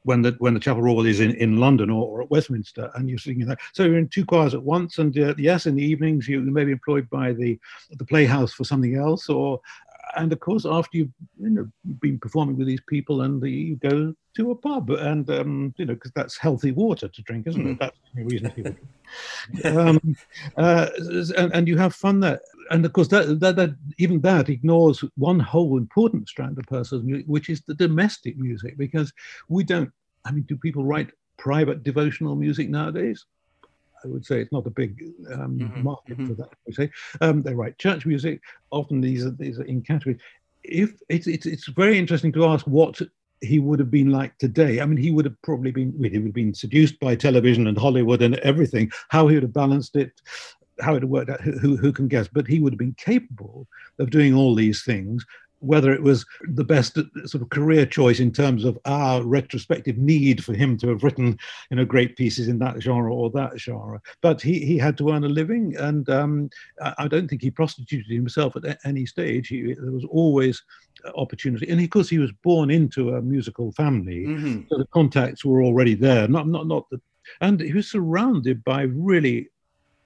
[0.05, 3.09] when the when the Chapel Royal is in, in London or, or at Westminster, and
[3.09, 3.59] you're singing that.
[3.73, 4.99] So you're in two choirs at once.
[4.99, 7.59] And uh, yes, in the evenings you may be employed by the
[7.91, 9.61] the Playhouse for something else, or
[10.17, 11.69] and of course, after you've you know
[12.01, 15.85] been performing with these people, and the, you go to a pub, and um, you
[15.85, 17.75] know because that's healthy water to drink, isn't it?
[17.75, 17.79] Mm.
[17.79, 18.75] That's the reason people.
[19.79, 20.17] um,
[20.57, 20.89] uh,
[21.37, 22.41] and, and you have fun there,
[22.71, 27.03] and of course that, that, that even that ignores one whole important strand of Purcell's
[27.03, 29.13] music, which is the domestic music, because
[29.49, 29.91] we don't.
[30.25, 33.25] I mean, do people write private devotional music nowadays.
[34.05, 35.83] I would say it's not a big um, mm-hmm.
[35.83, 36.29] market mm-hmm.
[36.29, 36.51] for that.
[36.69, 36.91] I say
[37.21, 38.41] um, they write church music.
[38.71, 40.21] Often these are these are in categories.
[40.65, 43.01] If it's it's it's very interesting to ask what
[43.41, 44.81] he would have been like today.
[44.81, 47.77] I mean, he would have probably been he would have been seduced by television and
[47.77, 48.91] Hollywood and everything.
[49.09, 50.13] How he would have balanced it,
[50.81, 52.29] how it worked out, who, who can guess?
[52.29, 53.67] But he would have been capable
[53.99, 55.25] of doing all these things
[55.63, 60.45] whether it was the best sort of career choice in terms of our retrospective need
[60.45, 61.39] for him to have written,
[61.71, 64.01] you know, great pieces in that genre or that genre.
[64.21, 66.51] But he, he had to earn a living, and um,
[66.99, 69.49] I don't think he prostituted himself at any stage.
[69.49, 70.63] He, there was always
[71.15, 74.63] opportunity, and of course he was born into a musical family, mm-hmm.
[74.69, 76.27] so the contacts were already there.
[76.27, 77.01] Not not not the,
[77.41, 79.49] and he was surrounded by really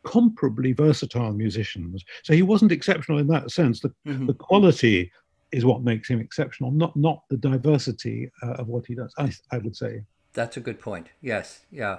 [0.05, 2.05] comparably versatile musicians.
[2.23, 3.81] So he wasn't exceptional in that sense.
[3.81, 4.27] The, mm-hmm.
[4.27, 5.11] the quality
[5.53, 9.13] is what makes him exceptional, not not the diversity uh, of what he does.
[9.19, 11.09] I I would say that's a good point.
[11.21, 11.99] Yes, yeah.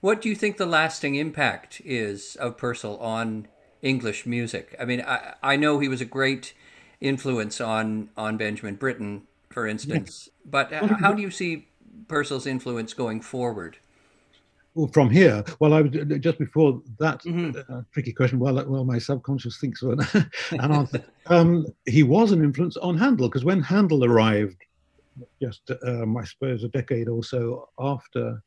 [0.00, 3.48] What do you think the lasting impact is of Purcell on
[3.82, 4.74] English music?
[4.80, 6.54] I mean, I I know he was a great
[7.00, 10.30] influence on on Benjamin Britten, for instance, yes.
[10.44, 11.68] but how do you see
[12.08, 13.78] Purcell's influence going forward?
[14.74, 17.72] Well, from here, well, I was just before that mm-hmm.
[17.72, 18.38] uh, tricky question.
[18.38, 21.04] Well, well, my subconscious thinks of an, an answer.
[21.26, 24.56] Um, he was an influence on Handel because when Handel arrived,
[25.42, 28.42] just um, I suppose a decade or so after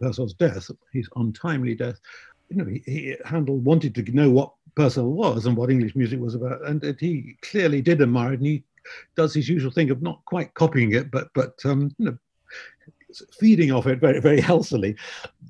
[0.00, 2.00] Purcell's death, his untimely death,
[2.48, 6.20] you know, he, he, Handel wanted to know what Purcell was and what English music
[6.20, 8.38] was about, and, and he clearly did admire it.
[8.38, 8.64] And he
[9.14, 12.18] does his usual thing of not quite copying it, but but um, you know,
[13.38, 14.96] feeding off it very, very healthily.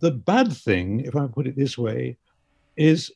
[0.01, 2.17] The bad thing, if I put it this way,
[2.77, 3.11] is,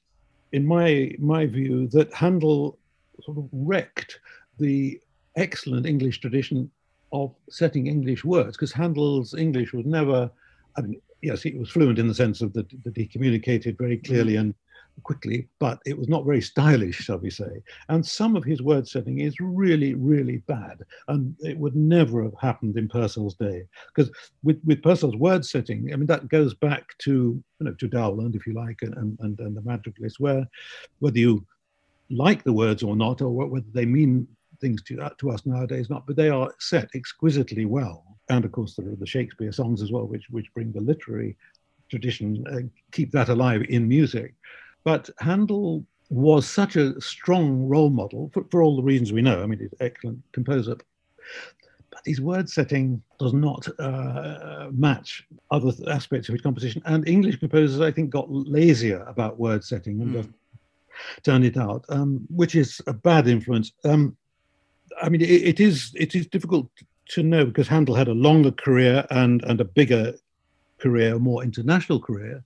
[0.52, 2.78] in my my view, that Handel
[3.22, 4.20] sort of wrecked
[4.58, 5.00] the
[5.36, 6.70] excellent English tradition
[7.12, 10.30] of setting English words, because Handel's English was never,
[10.76, 13.98] I mean, yes, he was fluent in the sense of that, that he communicated very
[13.98, 14.40] clearly mm-hmm.
[14.40, 14.54] and
[15.02, 17.62] quickly, but it was not very stylish, shall we say.
[17.88, 20.80] And some of his word setting is really, really bad.
[21.08, 23.64] And it would never have happened in Purcell's day.
[23.94, 24.10] Because
[24.42, 28.34] with, with Purcell's word setting, I mean, that goes back to, you know, to Dowland,
[28.34, 30.46] if you like, and, and, and the Madrigalist, where
[30.98, 31.44] whether you
[32.10, 34.26] like the words or not, or whether they mean
[34.60, 38.04] things to, to us nowadays, not, but they are set exquisitely well.
[38.28, 41.36] And of course, there are the Shakespeare songs as well, which, which bring the literary
[41.88, 44.34] tradition, uh, keep that alive in music.
[44.84, 49.42] But Handel was such a strong role model for, for all the reasons we know.
[49.42, 50.76] I mean, he's an excellent composer.
[51.90, 56.82] But his word setting does not uh, match other aspects of his composition.
[56.84, 60.32] And English composers, I think, got lazier about word setting and mm.
[61.22, 63.72] turned it out, um, which is a bad influence.
[63.84, 64.16] Um,
[65.00, 66.68] I mean, it, it is it is difficult
[67.10, 70.14] to know because Handel had a longer career and and a bigger
[70.78, 72.42] career, a more international career.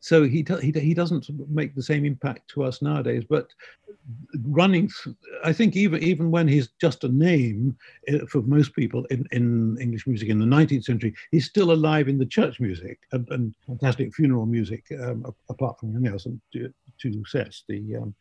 [0.00, 3.22] So he, he, he doesn't make the same impact to us nowadays.
[3.28, 3.48] But
[4.44, 4.90] running,
[5.44, 7.76] I think even even when he's just a name
[8.08, 12.08] eh, for most people in, in English music in the 19th century, he's still alive
[12.08, 14.86] in the church music and, and fantastic funeral music.
[15.02, 16.40] Um, apart from anything else, and
[17.00, 17.64] two sets.
[17.68, 18.14] The um,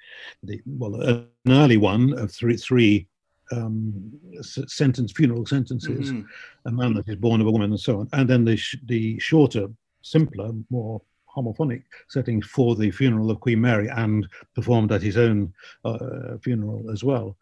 [0.43, 3.07] the well, an early one of three three
[3.51, 4.11] um,
[4.41, 6.67] sentence funeral sentences, mm-hmm.
[6.67, 8.77] a man that is born of a woman, and so on, and then the sh-
[8.86, 9.67] the shorter,
[10.01, 11.01] simpler, more
[11.39, 15.53] homophonic settings for the funeral of Queen Mary and performed at his own
[15.85, 17.35] uh, funeral as well.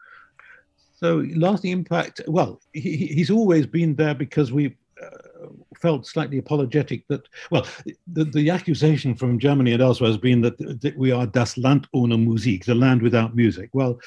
[0.95, 2.21] So lasting impact.
[2.27, 7.67] Well, he, he's always been there because we uh, felt slightly apologetic that well,
[8.13, 11.87] the, the accusation from Germany and elsewhere has been that, that we are das Land
[11.93, 13.69] ohne Musik, the land without music.
[13.73, 13.99] Well,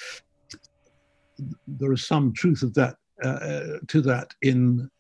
[1.67, 4.91] there is some truth of that uh, to that in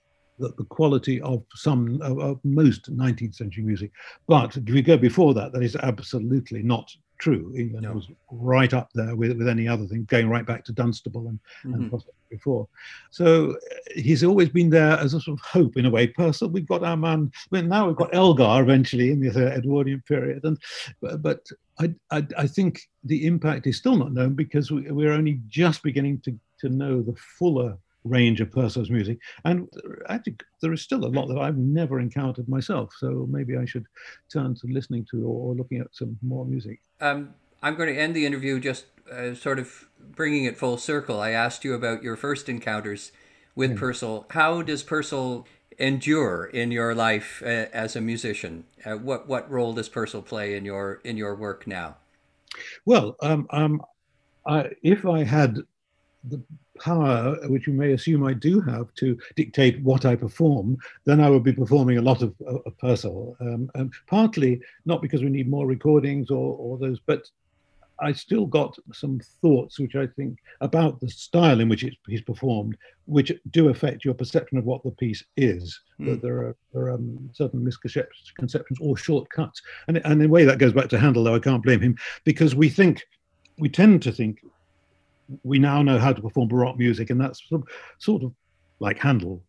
[0.40, 3.92] the, the quality of some of, of, most 19th century music.
[4.26, 7.52] But if we go before that, that is absolutely not true.
[7.56, 7.92] England no.
[7.92, 11.38] was right up there with, with any other thing, going right back to Dunstable and,
[11.64, 11.94] mm-hmm.
[11.94, 12.66] and before.
[13.10, 13.54] So uh,
[13.94, 16.06] he's always been there as a sort of hope in a way.
[16.06, 17.30] Purcell, we've got our man.
[17.50, 20.58] Well, now we've got Elgar eventually in the Edwardian period, and
[21.00, 21.46] but, but
[21.78, 25.82] I, I, I think the impact is still not known because we, we're only just
[25.82, 29.18] beginning to to know the fuller range of Purcell's music.
[29.44, 29.68] And
[30.08, 32.94] actually, there is still a lot that I've never encountered myself.
[32.98, 33.86] So maybe I should
[34.32, 36.80] turn to listening to or, looking at some more music.
[37.00, 41.20] Um, I'm going to end the interview just uh, sort of bringing it full circle.
[41.20, 43.12] I asked you about your first encounters
[43.54, 43.78] with yeah.
[43.78, 44.26] Purcell.
[44.30, 45.46] How does Purcell
[45.78, 48.64] endure in your life uh, as a musician?
[48.84, 51.96] Uh, what what role does Purcell play in your in your work now?
[52.84, 53.82] Well, um, um,
[54.46, 55.58] I, if I had
[56.24, 56.42] the
[56.80, 61.30] power which you may assume I do have to dictate what I perform, then I
[61.30, 63.36] would be performing a lot of, of Purcell.
[63.40, 67.30] Um, and partly not because we need more recordings or, or those, but
[68.00, 72.22] I still got some thoughts which I think about the style in which it's, he's
[72.22, 75.78] performed, which do affect your perception of what the piece is.
[76.00, 76.06] Mm.
[76.06, 80.44] That there are, there are um, certain misconceptions or shortcuts, and and in a way
[80.44, 83.04] that goes back to Handel, though I can't blame him because we think
[83.58, 84.42] we tend to think
[85.42, 87.68] we now know how to perform Baroque music, and that's sort of,
[87.98, 88.32] sort of
[88.78, 89.42] like Handel.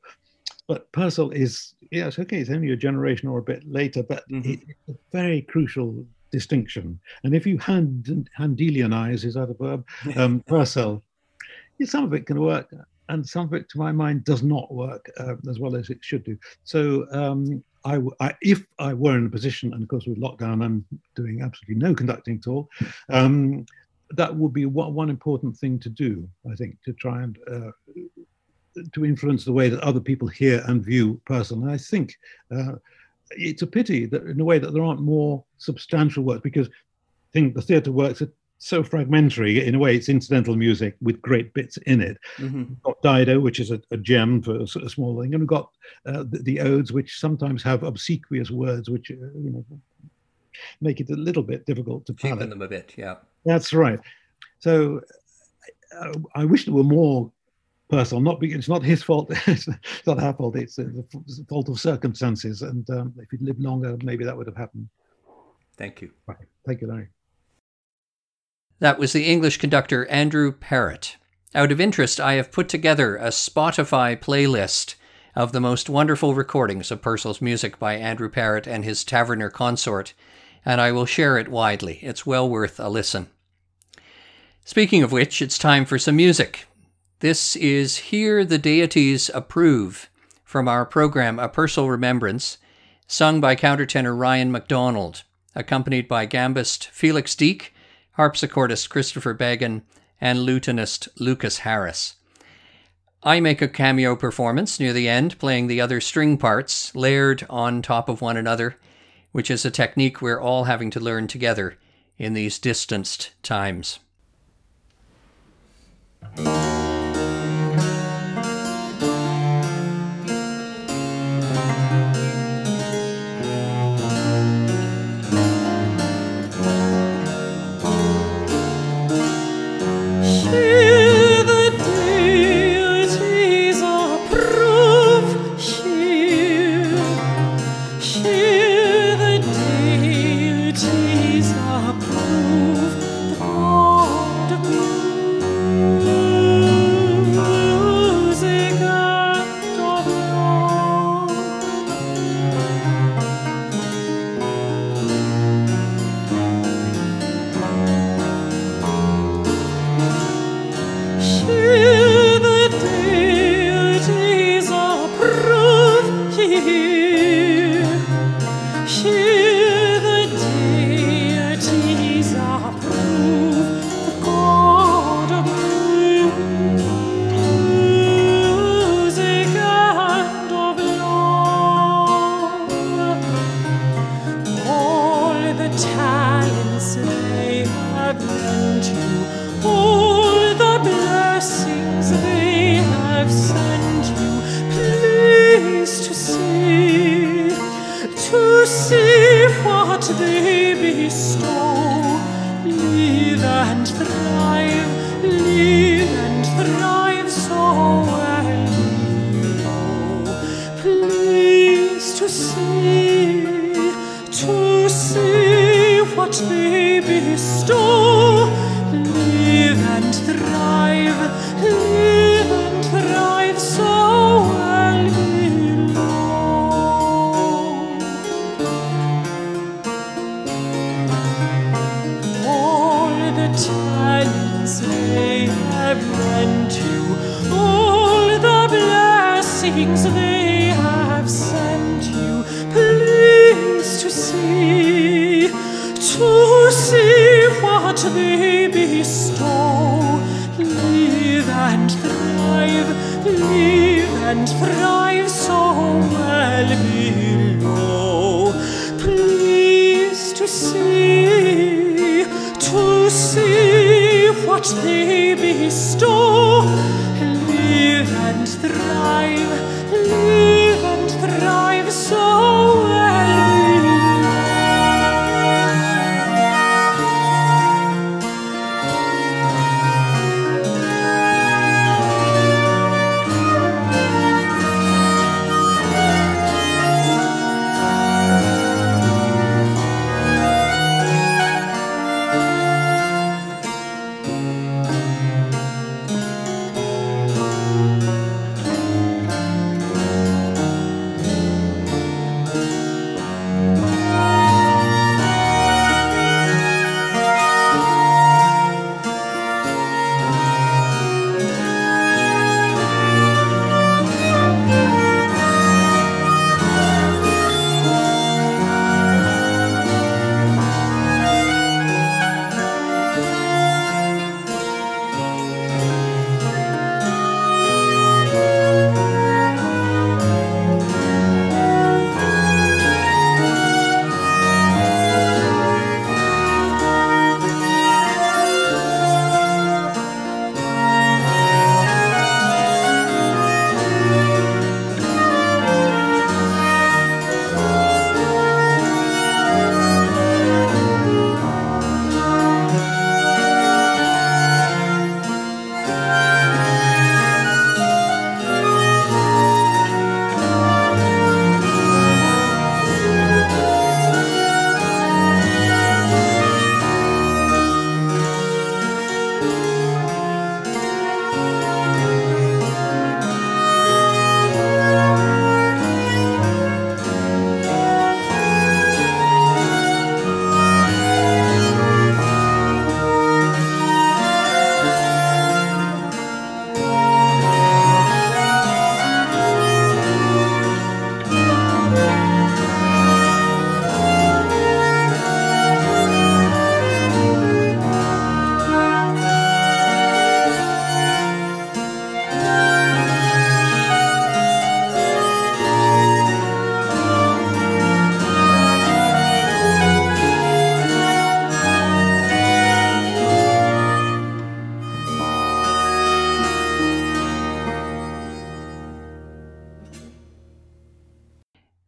[0.67, 4.51] But Purcell is, yes, okay, it's only a generation or a bit later, but mm-hmm.
[4.51, 6.99] it's a very crucial distinction.
[7.23, 11.03] And if you hand, Handelianize, is that a verb, um, Purcell,
[11.83, 12.73] some of it can work,
[13.09, 15.97] and some of it, to my mind, does not work uh, as well as it
[16.01, 16.37] should do.
[16.63, 20.63] So um, I, I, if I were in a position, and of course with lockdown,
[20.63, 22.69] I'm doing absolutely no conducting at all,
[23.09, 23.65] um,
[24.15, 27.71] that would be one, one important thing to do, I think, to try and uh,
[28.93, 31.61] to influence the way that other people hear and view Purcell.
[31.61, 32.15] And I think
[32.55, 32.73] uh,
[33.31, 37.31] it's a pity that, in a way, that there aren't more substantial works because I
[37.33, 39.65] think the theatre works are so fragmentary.
[39.65, 42.17] In a way, it's incidental music with great bits in it.
[42.37, 42.59] Mm-hmm.
[42.59, 45.47] We've got Dido, which is a, a gem for a, a, small thing, and we've
[45.47, 45.71] got
[46.05, 49.65] uh, the, the, odes, which sometimes have obsequious words, which uh, you know
[50.81, 52.49] make it a little bit difficult to palate.
[52.49, 53.15] them a bit, yeah.
[53.45, 53.99] That's right.
[54.59, 55.01] So
[55.99, 57.31] uh, I wish there were more
[57.91, 58.21] Purcell.
[58.21, 59.31] Not because it's not his fault.
[59.47, 59.67] it's
[60.07, 60.55] not our fault.
[60.55, 62.61] It's the fault of circumstances.
[62.61, 64.87] And um, if he'd lived longer, maybe that would have happened.
[65.77, 66.11] Thank you.
[66.25, 66.37] Right.
[66.65, 67.09] Thank you, Larry.
[68.79, 71.17] That was the English conductor Andrew Parrott.
[71.53, 74.95] Out of interest, I have put together a Spotify playlist
[75.35, 80.13] of the most wonderful recordings of Purcell's music by Andrew Parrott and his Taverner consort,
[80.65, 81.99] and I will share it widely.
[82.01, 83.29] It's well worth a listen.
[84.63, 86.67] Speaking of which, it's time for some music.
[87.19, 90.09] This is Here the Deities Approve
[90.43, 92.57] from our program A Purcell Remembrance,
[93.07, 95.23] sung by countertenor Ryan MacDonald,
[95.55, 97.73] accompanied by gambist Felix Deak,
[98.17, 99.83] harpsichordist Christopher Bagan,
[100.19, 102.15] and lutenist Lucas Harris.
[103.23, 107.81] I make a cameo performance near the end, playing the other string parts, layered on
[107.81, 108.77] top of one another,
[109.31, 111.77] which is a technique we're all having to learn together
[112.17, 113.99] in these distanced times.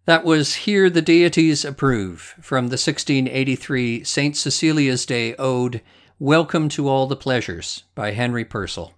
[0.05, 4.35] That was Here the Deities Approve from the 1683 St.
[4.35, 5.79] Cecilia's Day Ode,
[6.19, 8.95] Welcome to All the Pleasures by Henry Purcell.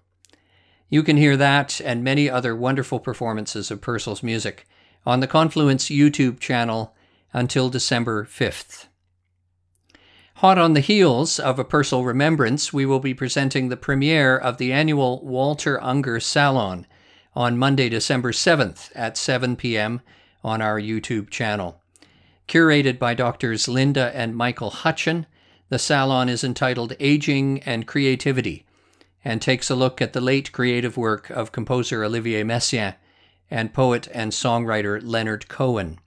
[0.90, 4.68] You can hear that and many other wonderful performances of Purcell's music
[5.06, 6.96] on the Confluence YouTube channel
[7.34, 8.88] until December 5th.
[10.38, 14.58] Hot on the heels of a Purcell remembrance, we will be presenting the premiere of
[14.58, 16.88] the annual Walter Unger Salon
[17.36, 20.02] on Monday, December 7th at 7 p.m
[20.46, 21.82] on our YouTube channel.
[22.48, 25.26] Curated by Doctors Linda and Michael Hutcheon,
[25.70, 28.64] the salon is entitled Aging and Creativity
[29.24, 32.94] and takes a look at the late creative work of composer Olivier Messiaen
[33.50, 36.00] and poet and songwriter Leonard Cohen,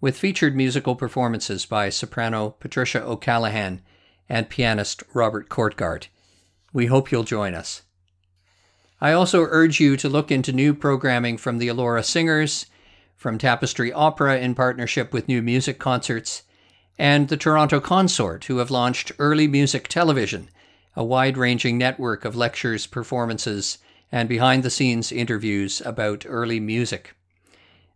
[0.00, 3.82] with featured musical performances by soprano Patricia O'Callaghan
[4.28, 6.06] and pianist Robert Kortgaard.
[6.72, 7.82] We hope you'll join us.
[9.00, 12.66] I also urge you to look into new programming from the Elora Singers
[13.22, 16.42] from Tapestry Opera in partnership with New Music Concerts,
[16.98, 20.50] and the Toronto Consort, who have launched Early Music Television,
[20.96, 23.78] a wide ranging network of lectures, performances,
[24.10, 27.14] and behind the scenes interviews about early music.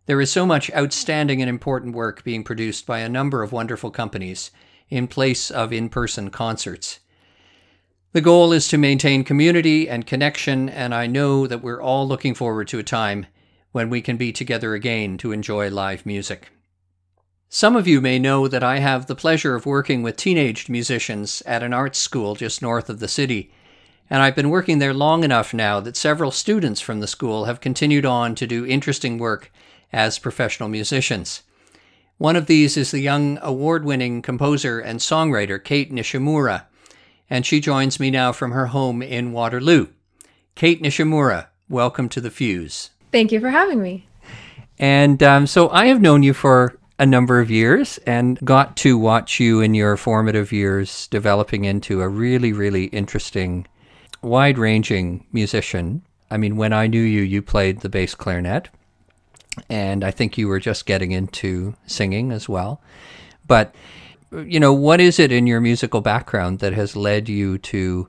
[0.05, 3.91] There is so much outstanding and important work being produced by a number of wonderful
[3.91, 4.49] companies
[4.89, 7.01] in place of in person concerts.
[8.13, 12.33] The goal is to maintain community and connection, and I know that we're all looking
[12.33, 13.25] forward to a time
[13.71, 16.49] when we can be together again to enjoy live music.
[17.49, 21.41] Some of you may know that I have the pleasure of working with teenage musicians
[21.45, 23.51] at an arts school just north of the city,
[24.09, 27.61] and I've been working there long enough now that several students from the school have
[27.61, 29.51] continued on to do interesting work
[29.93, 31.43] as professional musicians.
[32.17, 36.65] One of these is the young award winning composer and songwriter Cait Nishimura,
[37.29, 39.87] and she joins me now from her home in Waterloo.
[40.55, 42.89] Cait Nishimura, welcome to The Fuse.
[43.11, 44.07] Thank you for having me.
[44.79, 48.97] And um, so I have known you for a number of years and got to
[48.97, 53.67] watch you in your formative years developing into a really, really interesting,
[54.21, 56.01] wide ranging musician.
[56.29, 58.69] I mean, when I knew you, you played the bass clarinet,
[59.69, 62.81] and I think you were just getting into singing as well.
[63.47, 63.73] But,
[64.31, 68.07] you know, what is it in your musical background that has led you to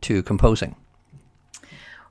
[0.00, 0.76] to composing?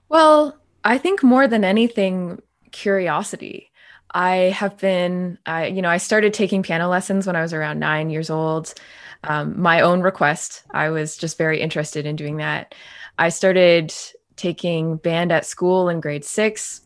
[0.08, 3.72] Well, I think more than anything, curiosity.
[4.12, 7.80] I have been, I, you know, I started taking piano lessons when I was around
[7.80, 8.74] nine years old.
[9.24, 10.64] Um, my own request.
[10.72, 12.74] I was just very interested in doing that.
[13.18, 13.94] I started
[14.36, 16.82] taking band at school in grade six,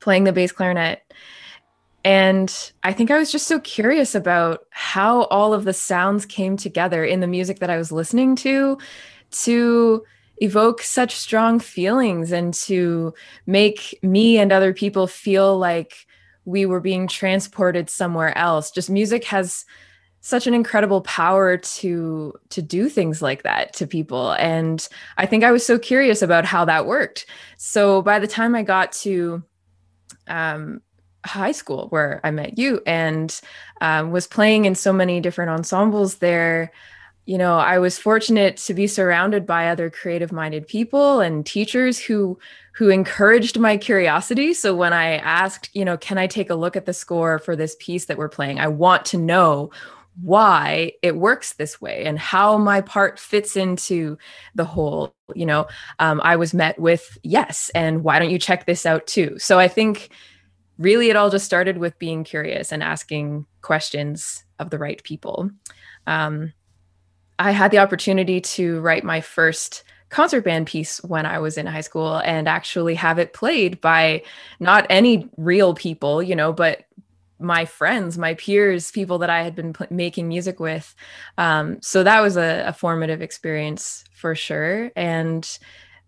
[0.00, 1.00] playing the bass clarinet.
[2.04, 6.56] And I think I was just so curious about how all of the sounds came
[6.56, 8.76] together in the music that I was listening to
[9.30, 10.04] to
[10.42, 13.14] evoke such strong feelings and to
[13.46, 16.06] make me and other people feel like
[16.44, 18.70] we were being transported somewhere else.
[18.70, 19.64] Just music has
[20.20, 24.88] such an incredible power to to do things like that to people and
[25.18, 27.26] i think i was so curious about how that worked
[27.58, 29.42] so by the time i got to
[30.28, 30.80] um,
[31.26, 33.40] high school where i met you and
[33.80, 36.70] um, was playing in so many different ensembles there
[37.24, 41.98] you know i was fortunate to be surrounded by other creative minded people and teachers
[41.98, 42.38] who
[42.74, 44.54] who encouraged my curiosity.
[44.54, 47.54] So when i asked you know can i take a look at the score for
[47.54, 48.58] this piece that we're playing?
[48.58, 49.70] I want to know
[50.20, 54.18] why it works this way and how my part fits into
[54.54, 55.66] the whole you know.
[55.98, 59.38] Um, i was met with yes and why don't you check this out too?
[59.38, 60.10] So i think
[60.78, 65.50] really it all just started with being curious and asking questions of the right people.
[66.06, 66.52] Um,
[67.46, 71.66] i had the opportunity to write my first concert band piece when I was in
[71.66, 74.22] high school and actually have it played by
[74.60, 76.84] not any real people, you know, but
[77.40, 80.94] my friends, my peers, people that I had been pl- making music with.
[81.38, 84.92] Um, so that was a, a formative experience for sure.
[84.94, 85.58] And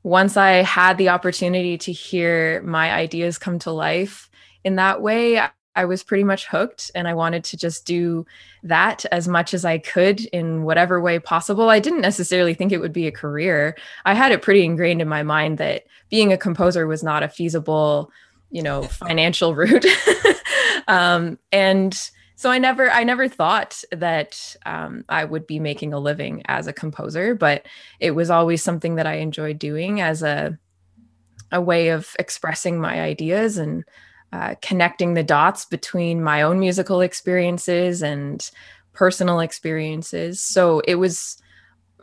[0.03, 4.30] once I had the opportunity to hear my ideas come to life
[4.64, 5.41] in that way,
[5.77, 8.27] I was pretty much hooked and I wanted to just do
[8.62, 11.70] that as much as I could in whatever way possible.
[11.70, 13.77] I didn't necessarily think it would be a career.
[14.05, 17.29] I had it pretty ingrained in my mind that being a composer was not a
[17.29, 18.11] feasible,
[18.51, 19.87] you know, financial route.
[20.89, 25.99] um, and so I never I never thought that um, I would be making a
[25.99, 27.66] living as a composer, but
[28.01, 30.59] it was always something that I enjoyed doing as a
[31.53, 33.85] a way of expressing my ideas and
[34.33, 38.51] uh, connecting the dots between my own musical experiences and
[38.93, 40.41] personal experiences.
[40.41, 41.37] So it was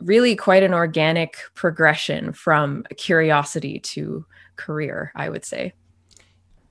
[0.00, 4.24] really quite an organic progression from curiosity to
[4.56, 5.72] career, I would say.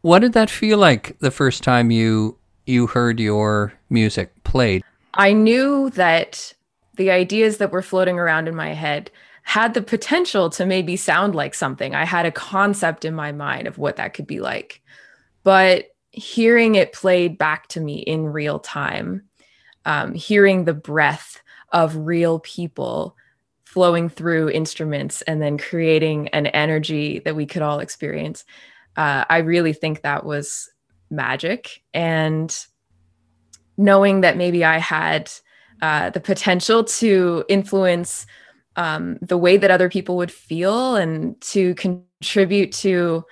[0.01, 4.83] What did that feel like the first time you you heard your music played?
[5.13, 6.53] I knew that
[6.95, 9.11] the ideas that were floating around in my head
[9.43, 11.95] had the potential to maybe sound like something.
[11.95, 14.80] I had a concept in my mind of what that could be like.
[15.43, 19.23] But hearing it played back to me in real time,
[19.85, 23.15] um, hearing the breath of real people
[23.63, 28.43] flowing through instruments and then creating an energy that we could all experience
[28.97, 30.69] uh, I really think that was
[31.09, 31.81] magic.
[31.93, 32.55] And
[33.77, 35.31] knowing that maybe I had
[35.81, 38.25] uh, the potential to influence
[38.75, 43.25] um, the way that other people would feel and to contribute to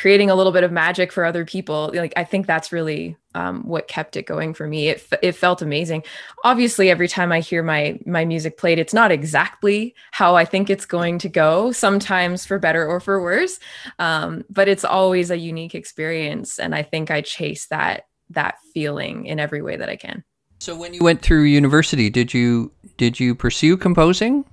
[0.00, 3.62] creating a little bit of magic for other people like i think that's really um,
[3.62, 4.88] what kept it going for me.
[4.88, 6.02] It, it felt amazing.
[6.42, 10.70] Obviously every time i hear my my music played it's not exactly how i think
[10.70, 13.60] it's going to go sometimes for better or for worse
[13.98, 19.26] um, but it's always a unique experience and i think i chase that that feeling
[19.26, 20.24] in every way that i can.
[20.58, 24.44] So when you went through university did you did you pursue composing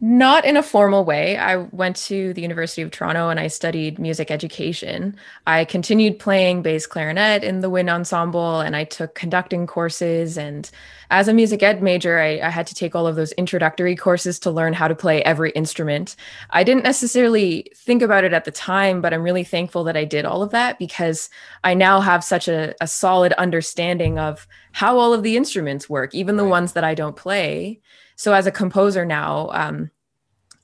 [0.00, 1.36] not in a formal way.
[1.36, 5.16] I went to the University of Toronto and I studied music education.
[5.44, 10.38] I continued playing bass clarinet in the wind ensemble and I took conducting courses.
[10.38, 10.70] And
[11.10, 14.38] as a music ed major, I, I, had to take all of those introductory courses
[14.40, 16.14] to learn how to play every instrument.
[16.50, 20.04] I didn't necessarily think about it at the time, but I'm really thankful that I
[20.04, 21.28] did all of that because
[21.64, 26.14] I now have such a, a solid understanding of how all of the instruments work,
[26.14, 27.80] even the ones that I don't play
[28.18, 29.90] so as a composer now um,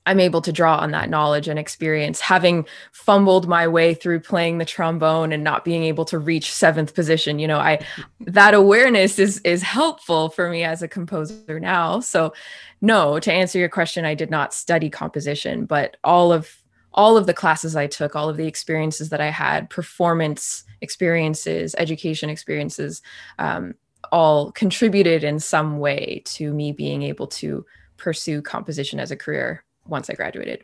[0.05, 4.59] i'm able to draw on that knowledge and experience having fumbled my way through playing
[4.59, 7.39] the trombone and not being able to reach seventh position.
[7.39, 7.83] You know i
[8.19, 11.99] that awareness is is helpful for me as a composer now.
[12.01, 12.33] So
[12.81, 16.49] no to answer your question i did not study composition but all of
[16.93, 21.73] all of the classes i took all of the experiences that i had performance experiences
[21.77, 23.01] education experiences
[23.39, 23.73] um,
[24.11, 27.65] all contributed in some way to me being able to
[27.97, 30.63] pursue composition as a career once I graduated.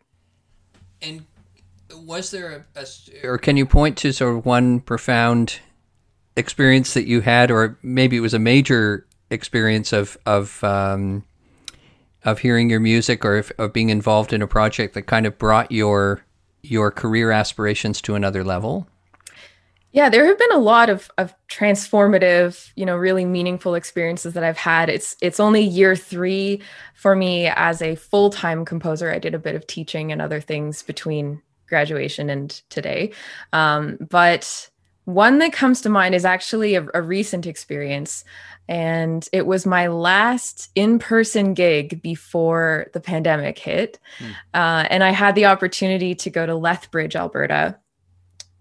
[1.02, 1.26] And
[1.96, 5.60] was there a, a, or can you point to sort of one profound
[6.36, 11.24] experience that you had, or maybe it was a major experience of of um,
[12.24, 15.38] of hearing your music or if, of being involved in a project that kind of
[15.38, 16.24] brought your
[16.62, 18.88] your career aspirations to another level?
[19.94, 24.44] Yeah, there have been a lot of of transformative, you know, really meaningful experiences that
[24.44, 24.90] I've had.
[24.90, 26.62] It's it's only year 3
[26.96, 29.12] for me as a full-time composer.
[29.12, 33.12] I did a bit of teaching and other things between graduation and today.
[33.54, 34.70] Um, but
[35.06, 38.24] one that comes to mind is actually a, a recent experience.
[38.70, 44.00] And it was my last in person gig before the pandemic hit.
[44.20, 44.32] Mm.
[44.54, 47.78] Uh, and I had the opportunity to go to Lethbridge, Alberta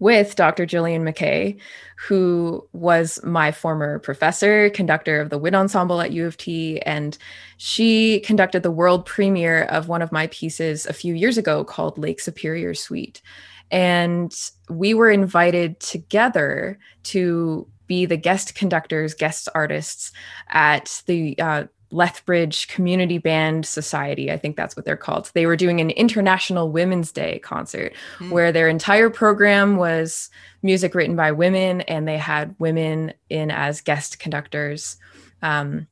[0.01, 0.65] with Dr.
[0.65, 1.55] Gillian MacKay,
[1.95, 6.79] who was my former professor, conductor of the wind ensemble at U of T.
[6.81, 7.15] And
[7.57, 11.99] she conducted the world premiere of one of my pieces a few years ago called
[11.99, 13.21] Lake Superior Suite.
[13.69, 14.35] And
[14.71, 20.11] we were invited together to be the guest conductors, guest artists
[20.49, 24.31] at the uh, Lethbridge Community Band Society.
[24.31, 25.31] I think that's what they're called.
[25.33, 28.31] They were doing an International Women's Day concert mm.
[28.31, 30.29] where their entire program was
[30.63, 34.97] music written by women and they had women in as guest conductors.
[35.41, 35.87] Um,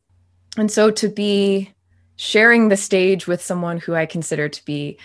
[0.57, 1.73] and so to be
[2.15, 4.97] sharing the stage with someone who I consider to be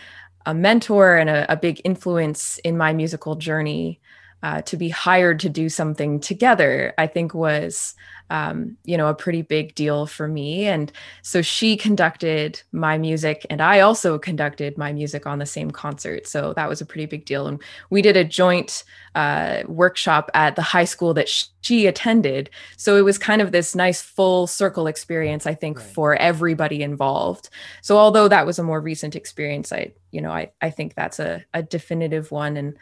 [0.46, 4.00] a mentor and a, a big influence in my musical journey
[4.44, 7.94] uh, to be hired to do something together, I think was,
[8.28, 10.66] um, you know, a pretty big deal for me.
[10.66, 10.92] And
[11.22, 16.26] so she conducted my music, and I also conducted my music on the same concert.
[16.26, 17.46] So that was a pretty big deal.
[17.46, 18.84] And we did a joint
[19.14, 21.30] uh, workshop at the high school that
[21.62, 22.50] she attended.
[22.76, 25.86] So it was kind of this nice full circle experience, I think, right.
[25.86, 27.48] for everybody involved.
[27.80, 31.18] So although that was a more recent experience, I, you know, I, I think that's
[31.18, 32.58] a, a definitive one.
[32.58, 32.76] And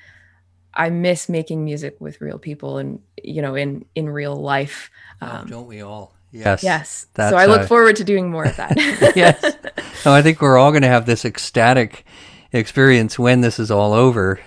[0.74, 4.90] I miss making music with real people and you know in in real life.
[5.20, 6.14] Oh, um, oh, don't we all?
[6.32, 6.62] Yes.
[6.62, 7.06] Yes.
[7.14, 8.74] so I look uh, forward to doing more of that.
[9.16, 9.42] yes.
[10.04, 12.06] No, I think we're all going to have this ecstatic
[12.52, 14.40] experience when this is all over,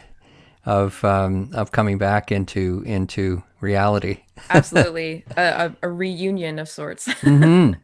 [0.65, 4.23] of um, of coming back into into reality.
[4.49, 5.41] Absolutely, a,
[5.81, 7.07] a, a, reunion of sorts.
[7.07, 7.79] mm-hmm.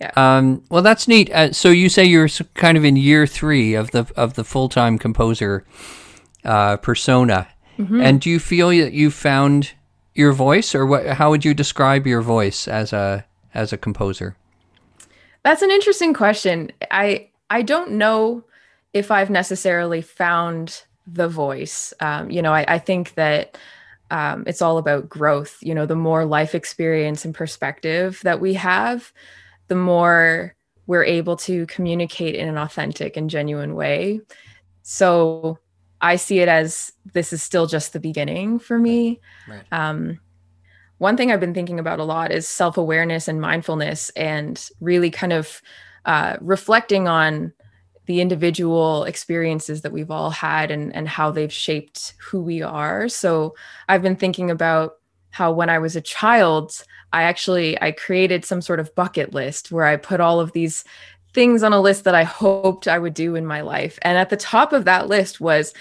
[0.00, 0.10] Yeah.
[0.16, 1.30] Um, well, that's neat.
[1.32, 4.68] Uh, so you say you're kind of in year three of the of the full
[4.68, 5.64] time composer
[6.44, 7.48] uh, persona.
[7.78, 8.00] Mm-hmm.
[8.00, 9.72] And do you feel that you found
[10.14, 11.06] your voice, or what?
[11.06, 13.24] How would you describe your voice as a
[13.54, 14.36] as a composer?
[15.42, 16.72] That's an interesting question.
[16.90, 18.44] I I don't know
[18.92, 21.92] if I've necessarily found the voice.
[22.00, 23.58] Um, you know, I, I think that
[24.10, 25.58] um, it's all about growth.
[25.60, 29.12] You know, the more life experience and perspective that we have,
[29.68, 30.54] the more
[30.86, 34.20] we're able to communicate in an authentic and genuine way.
[34.82, 35.58] So
[36.06, 39.20] I see it as this is still just the beginning for me.
[39.48, 39.64] Right.
[39.72, 40.20] Um,
[40.98, 45.10] one thing I've been thinking about a lot is self awareness and mindfulness, and really
[45.10, 45.60] kind of
[46.04, 47.52] uh, reflecting on
[48.06, 53.08] the individual experiences that we've all had and, and how they've shaped who we are.
[53.08, 53.56] So
[53.88, 54.98] I've been thinking about
[55.30, 59.72] how when I was a child, I actually I created some sort of bucket list
[59.72, 60.84] where I put all of these
[61.36, 63.98] things on a list that I hoped I would do in my life.
[64.00, 65.74] And at the top of that list was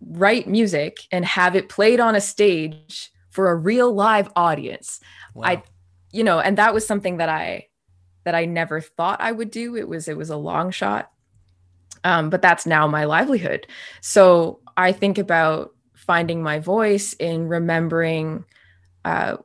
[0.00, 4.98] write music and have it played on a stage for a real live audience.
[5.34, 5.44] Wow.
[5.46, 5.62] I
[6.12, 7.68] you know, and that was something that I
[8.24, 9.76] that I never thought I would do.
[9.76, 11.10] It was it was a long shot.
[12.02, 13.66] Um, but that's now my livelihood.
[14.00, 18.46] So I think about finding my voice in remembering
[19.04, 19.36] uh,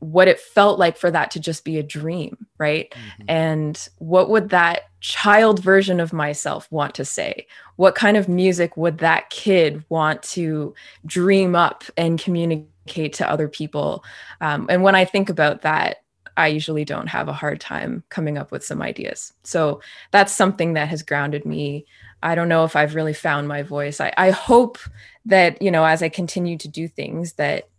[0.00, 2.90] what it felt like for that to just be a dream, right?
[2.90, 3.24] Mm-hmm.
[3.28, 7.46] And what would that child version of myself want to say?
[7.76, 10.74] What kind of music would that kid want to
[11.06, 14.04] dream up and communicate to other people?
[14.40, 15.98] Um, and when I think about that,
[16.36, 19.32] I usually don't have a hard time coming up with some ideas.
[19.42, 21.84] So that's something that has grounded me.
[22.22, 24.00] I don't know if I've really found my voice.
[24.00, 24.78] I, I hope
[25.26, 27.69] that, you know, as I continue to do things, that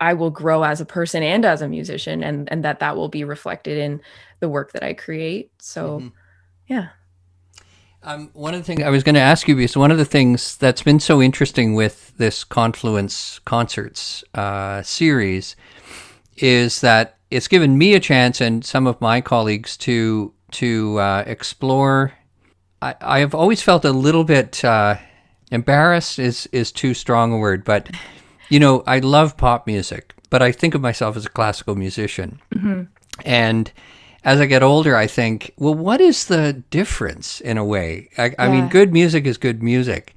[0.00, 3.08] I will grow as a person and as a musician and and that that will
[3.08, 4.00] be reflected in
[4.40, 5.50] the work that I create.
[5.58, 6.08] So mm-hmm.
[6.66, 6.88] yeah.
[8.02, 10.04] Um, one of the things I was going to ask you is one of the
[10.04, 15.56] things that's been so interesting with this Confluence concerts uh, series
[16.36, 21.24] is that it's given me a chance and some of my colleagues to to uh,
[21.26, 22.12] explore.
[22.80, 24.96] I, I have always felt a little bit uh,
[25.50, 27.90] embarrassed is is too strong a word, but
[28.48, 32.40] you know, I love pop music, but I think of myself as a classical musician.
[32.54, 32.82] Mm-hmm.
[33.24, 33.72] And
[34.24, 38.08] as I get older, I think, well, what is the difference in a way?
[38.18, 38.34] I, yeah.
[38.38, 40.14] I, mean, good music is good music.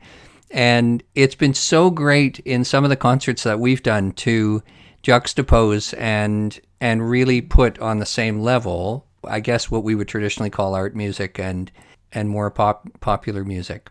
[0.52, 4.64] And it's been so great in some of the concerts that we've done to
[5.04, 10.50] juxtapose and and really put on the same level I guess what we would traditionally
[10.50, 11.72] call art music and
[12.12, 13.90] and more pop popular music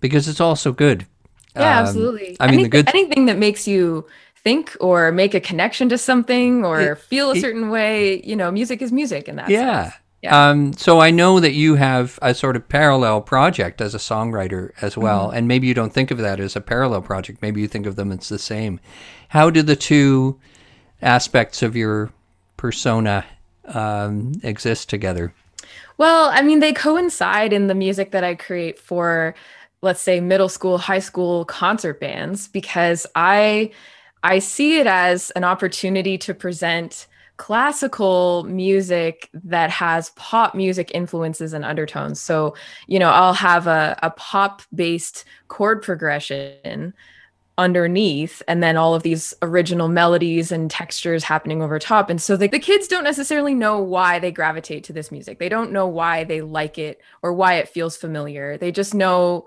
[0.00, 1.06] because it's also good.
[1.56, 2.36] Yeah, Um, absolutely.
[2.40, 4.06] I mean, the anything, good anything that makes you
[4.42, 8.36] think or make a connection to something or It- feel a it- certain way, you
[8.36, 9.82] know, music is music in that yeah.
[9.84, 9.94] sense.
[10.22, 10.50] Yeah.
[10.50, 14.70] Um, so I know that you have a sort of parallel project as a songwriter
[14.82, 15.36] as well, Mm-hmm.
[15.38, 17.40] and maybe you don't think of that as a parallel project.
[17.40, 18.80] Maybe you think of them as the same.
[19.28, 20.38] How do the two
[21.02, 22.10] aspects of your
[22.56, 23.24] persona
[23.66, 25.32] um, exist together?
[25.96, 29.34] Well, I mean, they coincide in the music that I create for,
[29.82, 33.70] let's say, middle school, high school concert bands, because I
[34.22, 37.06] I see it as an opportunity to present
[37.38, 42.20] classical music that has pop music influences and undertones.
[42.20, 42.54] So,
[42.86, 46.92] you know, I'll have a, a pop based chord progression
[47.56, 52.10] underneath and then all of these original melodies and textures happening over top.
[52.10, 55.38] And so the, the kids don't necessarily know why they gravitate to this music.
[55.38, 58.58] They don't know why they like it or why it feels familiar.
[58.58, 59.46] They just know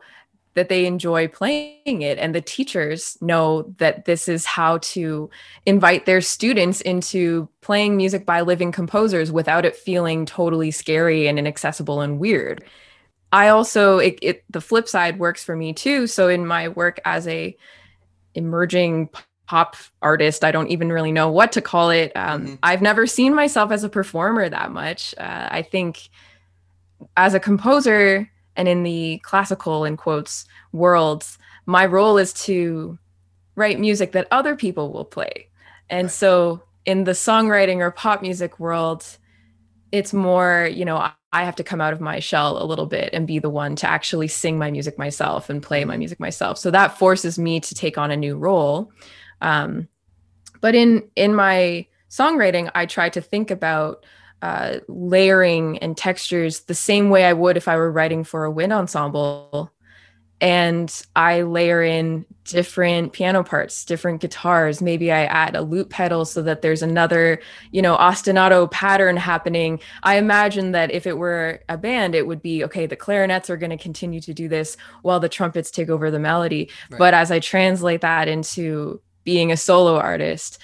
[0.56, 2.18] that they enjoy playing it.
[2.20, 5.30] And the teachers know that this is how to
[5.66, 11.40] invite their students into playing music by living composers without it feeling totally scary and
[11.40, 12.64] inaccessible and weird.
[13.32, 16.08] I also it, it the flip side works for me too.
[16.08, 17.56] So in my work as a
[18.36, 19.10] emerging
[19.48, 22.12] pop artist i don't even really know what to call it.
[22.16, 22.58] Um, Mhm.
[22.64, 25.14] i've never seen myself as a performer that much.
[25.18, 26.10] Uh, i think
[27.18, 32.98] as a composer and in the classical in quotes worlds my role is to
[33.56, 35.48] write music that other people will play.
[35.90, 36.12] And Right.
[36.12, 39.06] so in the songwriting or pop music world
[39.92, 42.86] it's more you know I- i have to come out of my shell a little
[42.88, 46.20] bit and be the one to actually sing my music myself and play my music
[46.20, 46.58] myself.
[46.58, 48.92] So that forces me to take on a new role.
[49.42, 49.88] Um,
[50.62, 54.06] but in in my songwriting i try to think about
[54.44, 58.52] uh, layering and textures the same way i would if i were writing for a
[58.52, 59.72] wind ensemble
[60.44, 64.82] and I layer in different piano parts, different guitars.
[64.82, 67.40] Maybe I add a loop pedal so that there's another,
[67.72, 69.80] you know, ostinato pattern happening.
[70.04, 73.56] I imagine that if it were a band, it would be okay, the clarinets are
[73.56, 76.70] going to continue to do this while the trumpets take over the melody.
[76.92, 77.00] Right.
[77.00, 80.58] But as I translate that into being a solo artist,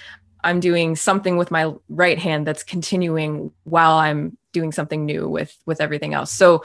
[0.44, 5.56] I'm doing something with my right hand that's continuing while I'm doing something new with
[5.66, 6.30] with everything else.
[6.30, 6.64] So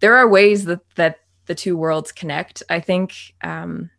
[0.00, 3.34] there are ways that that the two worlds connect, I think.
[3.42, 3.90] Um,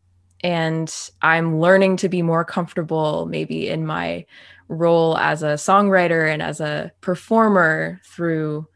[0.43, 4.25] and I'm learning to be more comfortable maybe in my
[4.67, 8.67] role as a songwriter and as a performer through,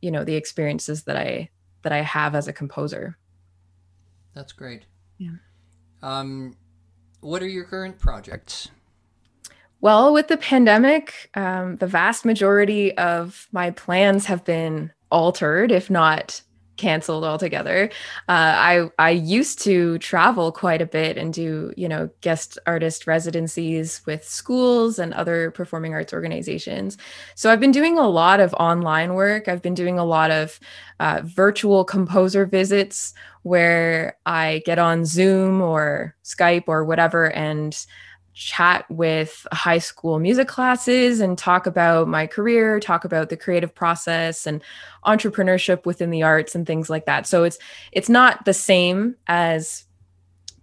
[0.00, 1.50] you know, the experiences that I
[1.82, 3.16] that I have as a composer.
[4.34, 4.86] That's great.
[5.18, 5.36] Yeah.
[6.02, 6.56] Um,
[7.20, 8.68] what are your current projects?
[9.80, 15.90] Well, with the pandemic, um, the vast majority of my plans have been altered, if
[15.90, 16.40] not
[16.76, 17.90] canceled altogether.
[18.28, 23.06] Uh, I I used to travel quite a bit and do you know guest artist
[23.06, 26.98] residencies with schools and other performing arts organizations.
[27.34, 29.48] So I've been doing a lot of online work.
[29.48, 30.60] I've been doing a lot of
[31.00, 37.76] uh, virtual composer visits where I get on Zoom or Skype or whatever and
[38.36, 43.74] chat with high school music classes and talk about my career, talk about the creative
[43.74, 44.62] process and
[45.06, 47.26] entrepreneurship within the arts and things like that.
[47.26, 47.58] So it's
[47.92, 49.86] it's not the same as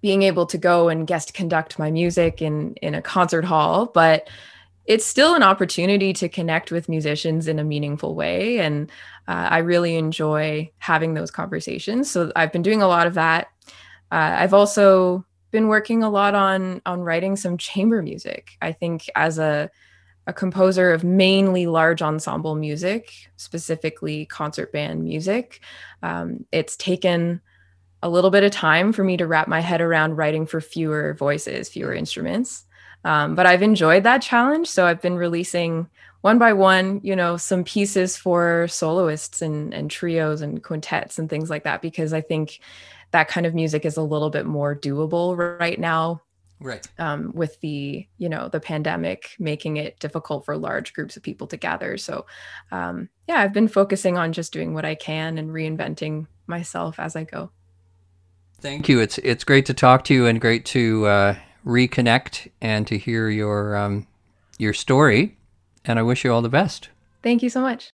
[0.02, 4.30] being able to go and guest conduct my music in in a concert hall, but
[4.86, 8.92] it's still an opportunity to connect with musicians in a meaningful way and
[9.28, 12.12] uh, I really enjoy having those conversations.
[12.12, 13.48] So I've been doing a lot of that.
[14.12, 18.58] Uh, I've also been working a lot on on writing some chamber music.
[18.62, 19.72] I think as a
[20.28, 25.62] a composer of mainly large ensemble music, specifically concert band music,
[26.02, 27.42] um, it's taken
[28.02, 31.14] a little bit of time for me to wrap my head around writing for fewer
[31.14, 32.66] voices, fewer instruments.
[33.06, 35.90] Um, but I've enjoyed that challenge, so I've been releasing
[36.22, 41.30] one by one, you know, some pieces for soloists and and trios and quintets and
[41.30, 42.60] things like that because I think
[43.14, 46.22] that kind of music is a little bit more doable right now
[46.60, 46.88] Right.
[46.98, 51.48] um, with the you know the pandemic making it difficult for large groups of people
[51.48, 52.26] to gather so
[52.72, 57.16] um, yeah i've been focusing on just doing what i can and reinventing myself as
[57.16, 57.50] i go
[58.62, 59.02] Thank you.
[59.02, 61.36] It's it's great to talk to you and great to uh,
[61.66, 64.08] reconnect and to hear your um,
[64.58, 65.38] your story.
[65.84, 66.88] And I wish you all the best.
[67.24, 67.90] thank you so much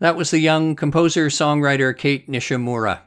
[0.00, 3.02] That was the young composer songwriter Cait Nishimura.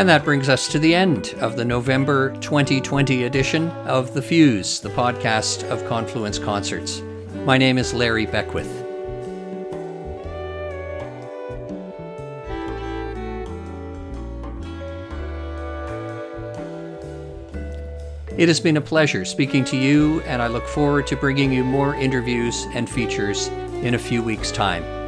[0.00, 4.80] And that brings us to the end of the November 2020 edition of The Fuse,
[4.80, 7.02] the podcast of Confluence Concerts.
[7.44, 8.66] My name is Larry Beckwith.
[18.38, 21.62] It has been a pleasure speaking to you, and I look forward to bringing you
[21.62, 23.48] more interviews and features
[23.82, 24.99] in a few weeks' time.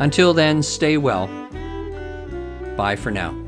[0.00, 1.28] Until then, stay well.
[2.76, 3.39] Bye for now.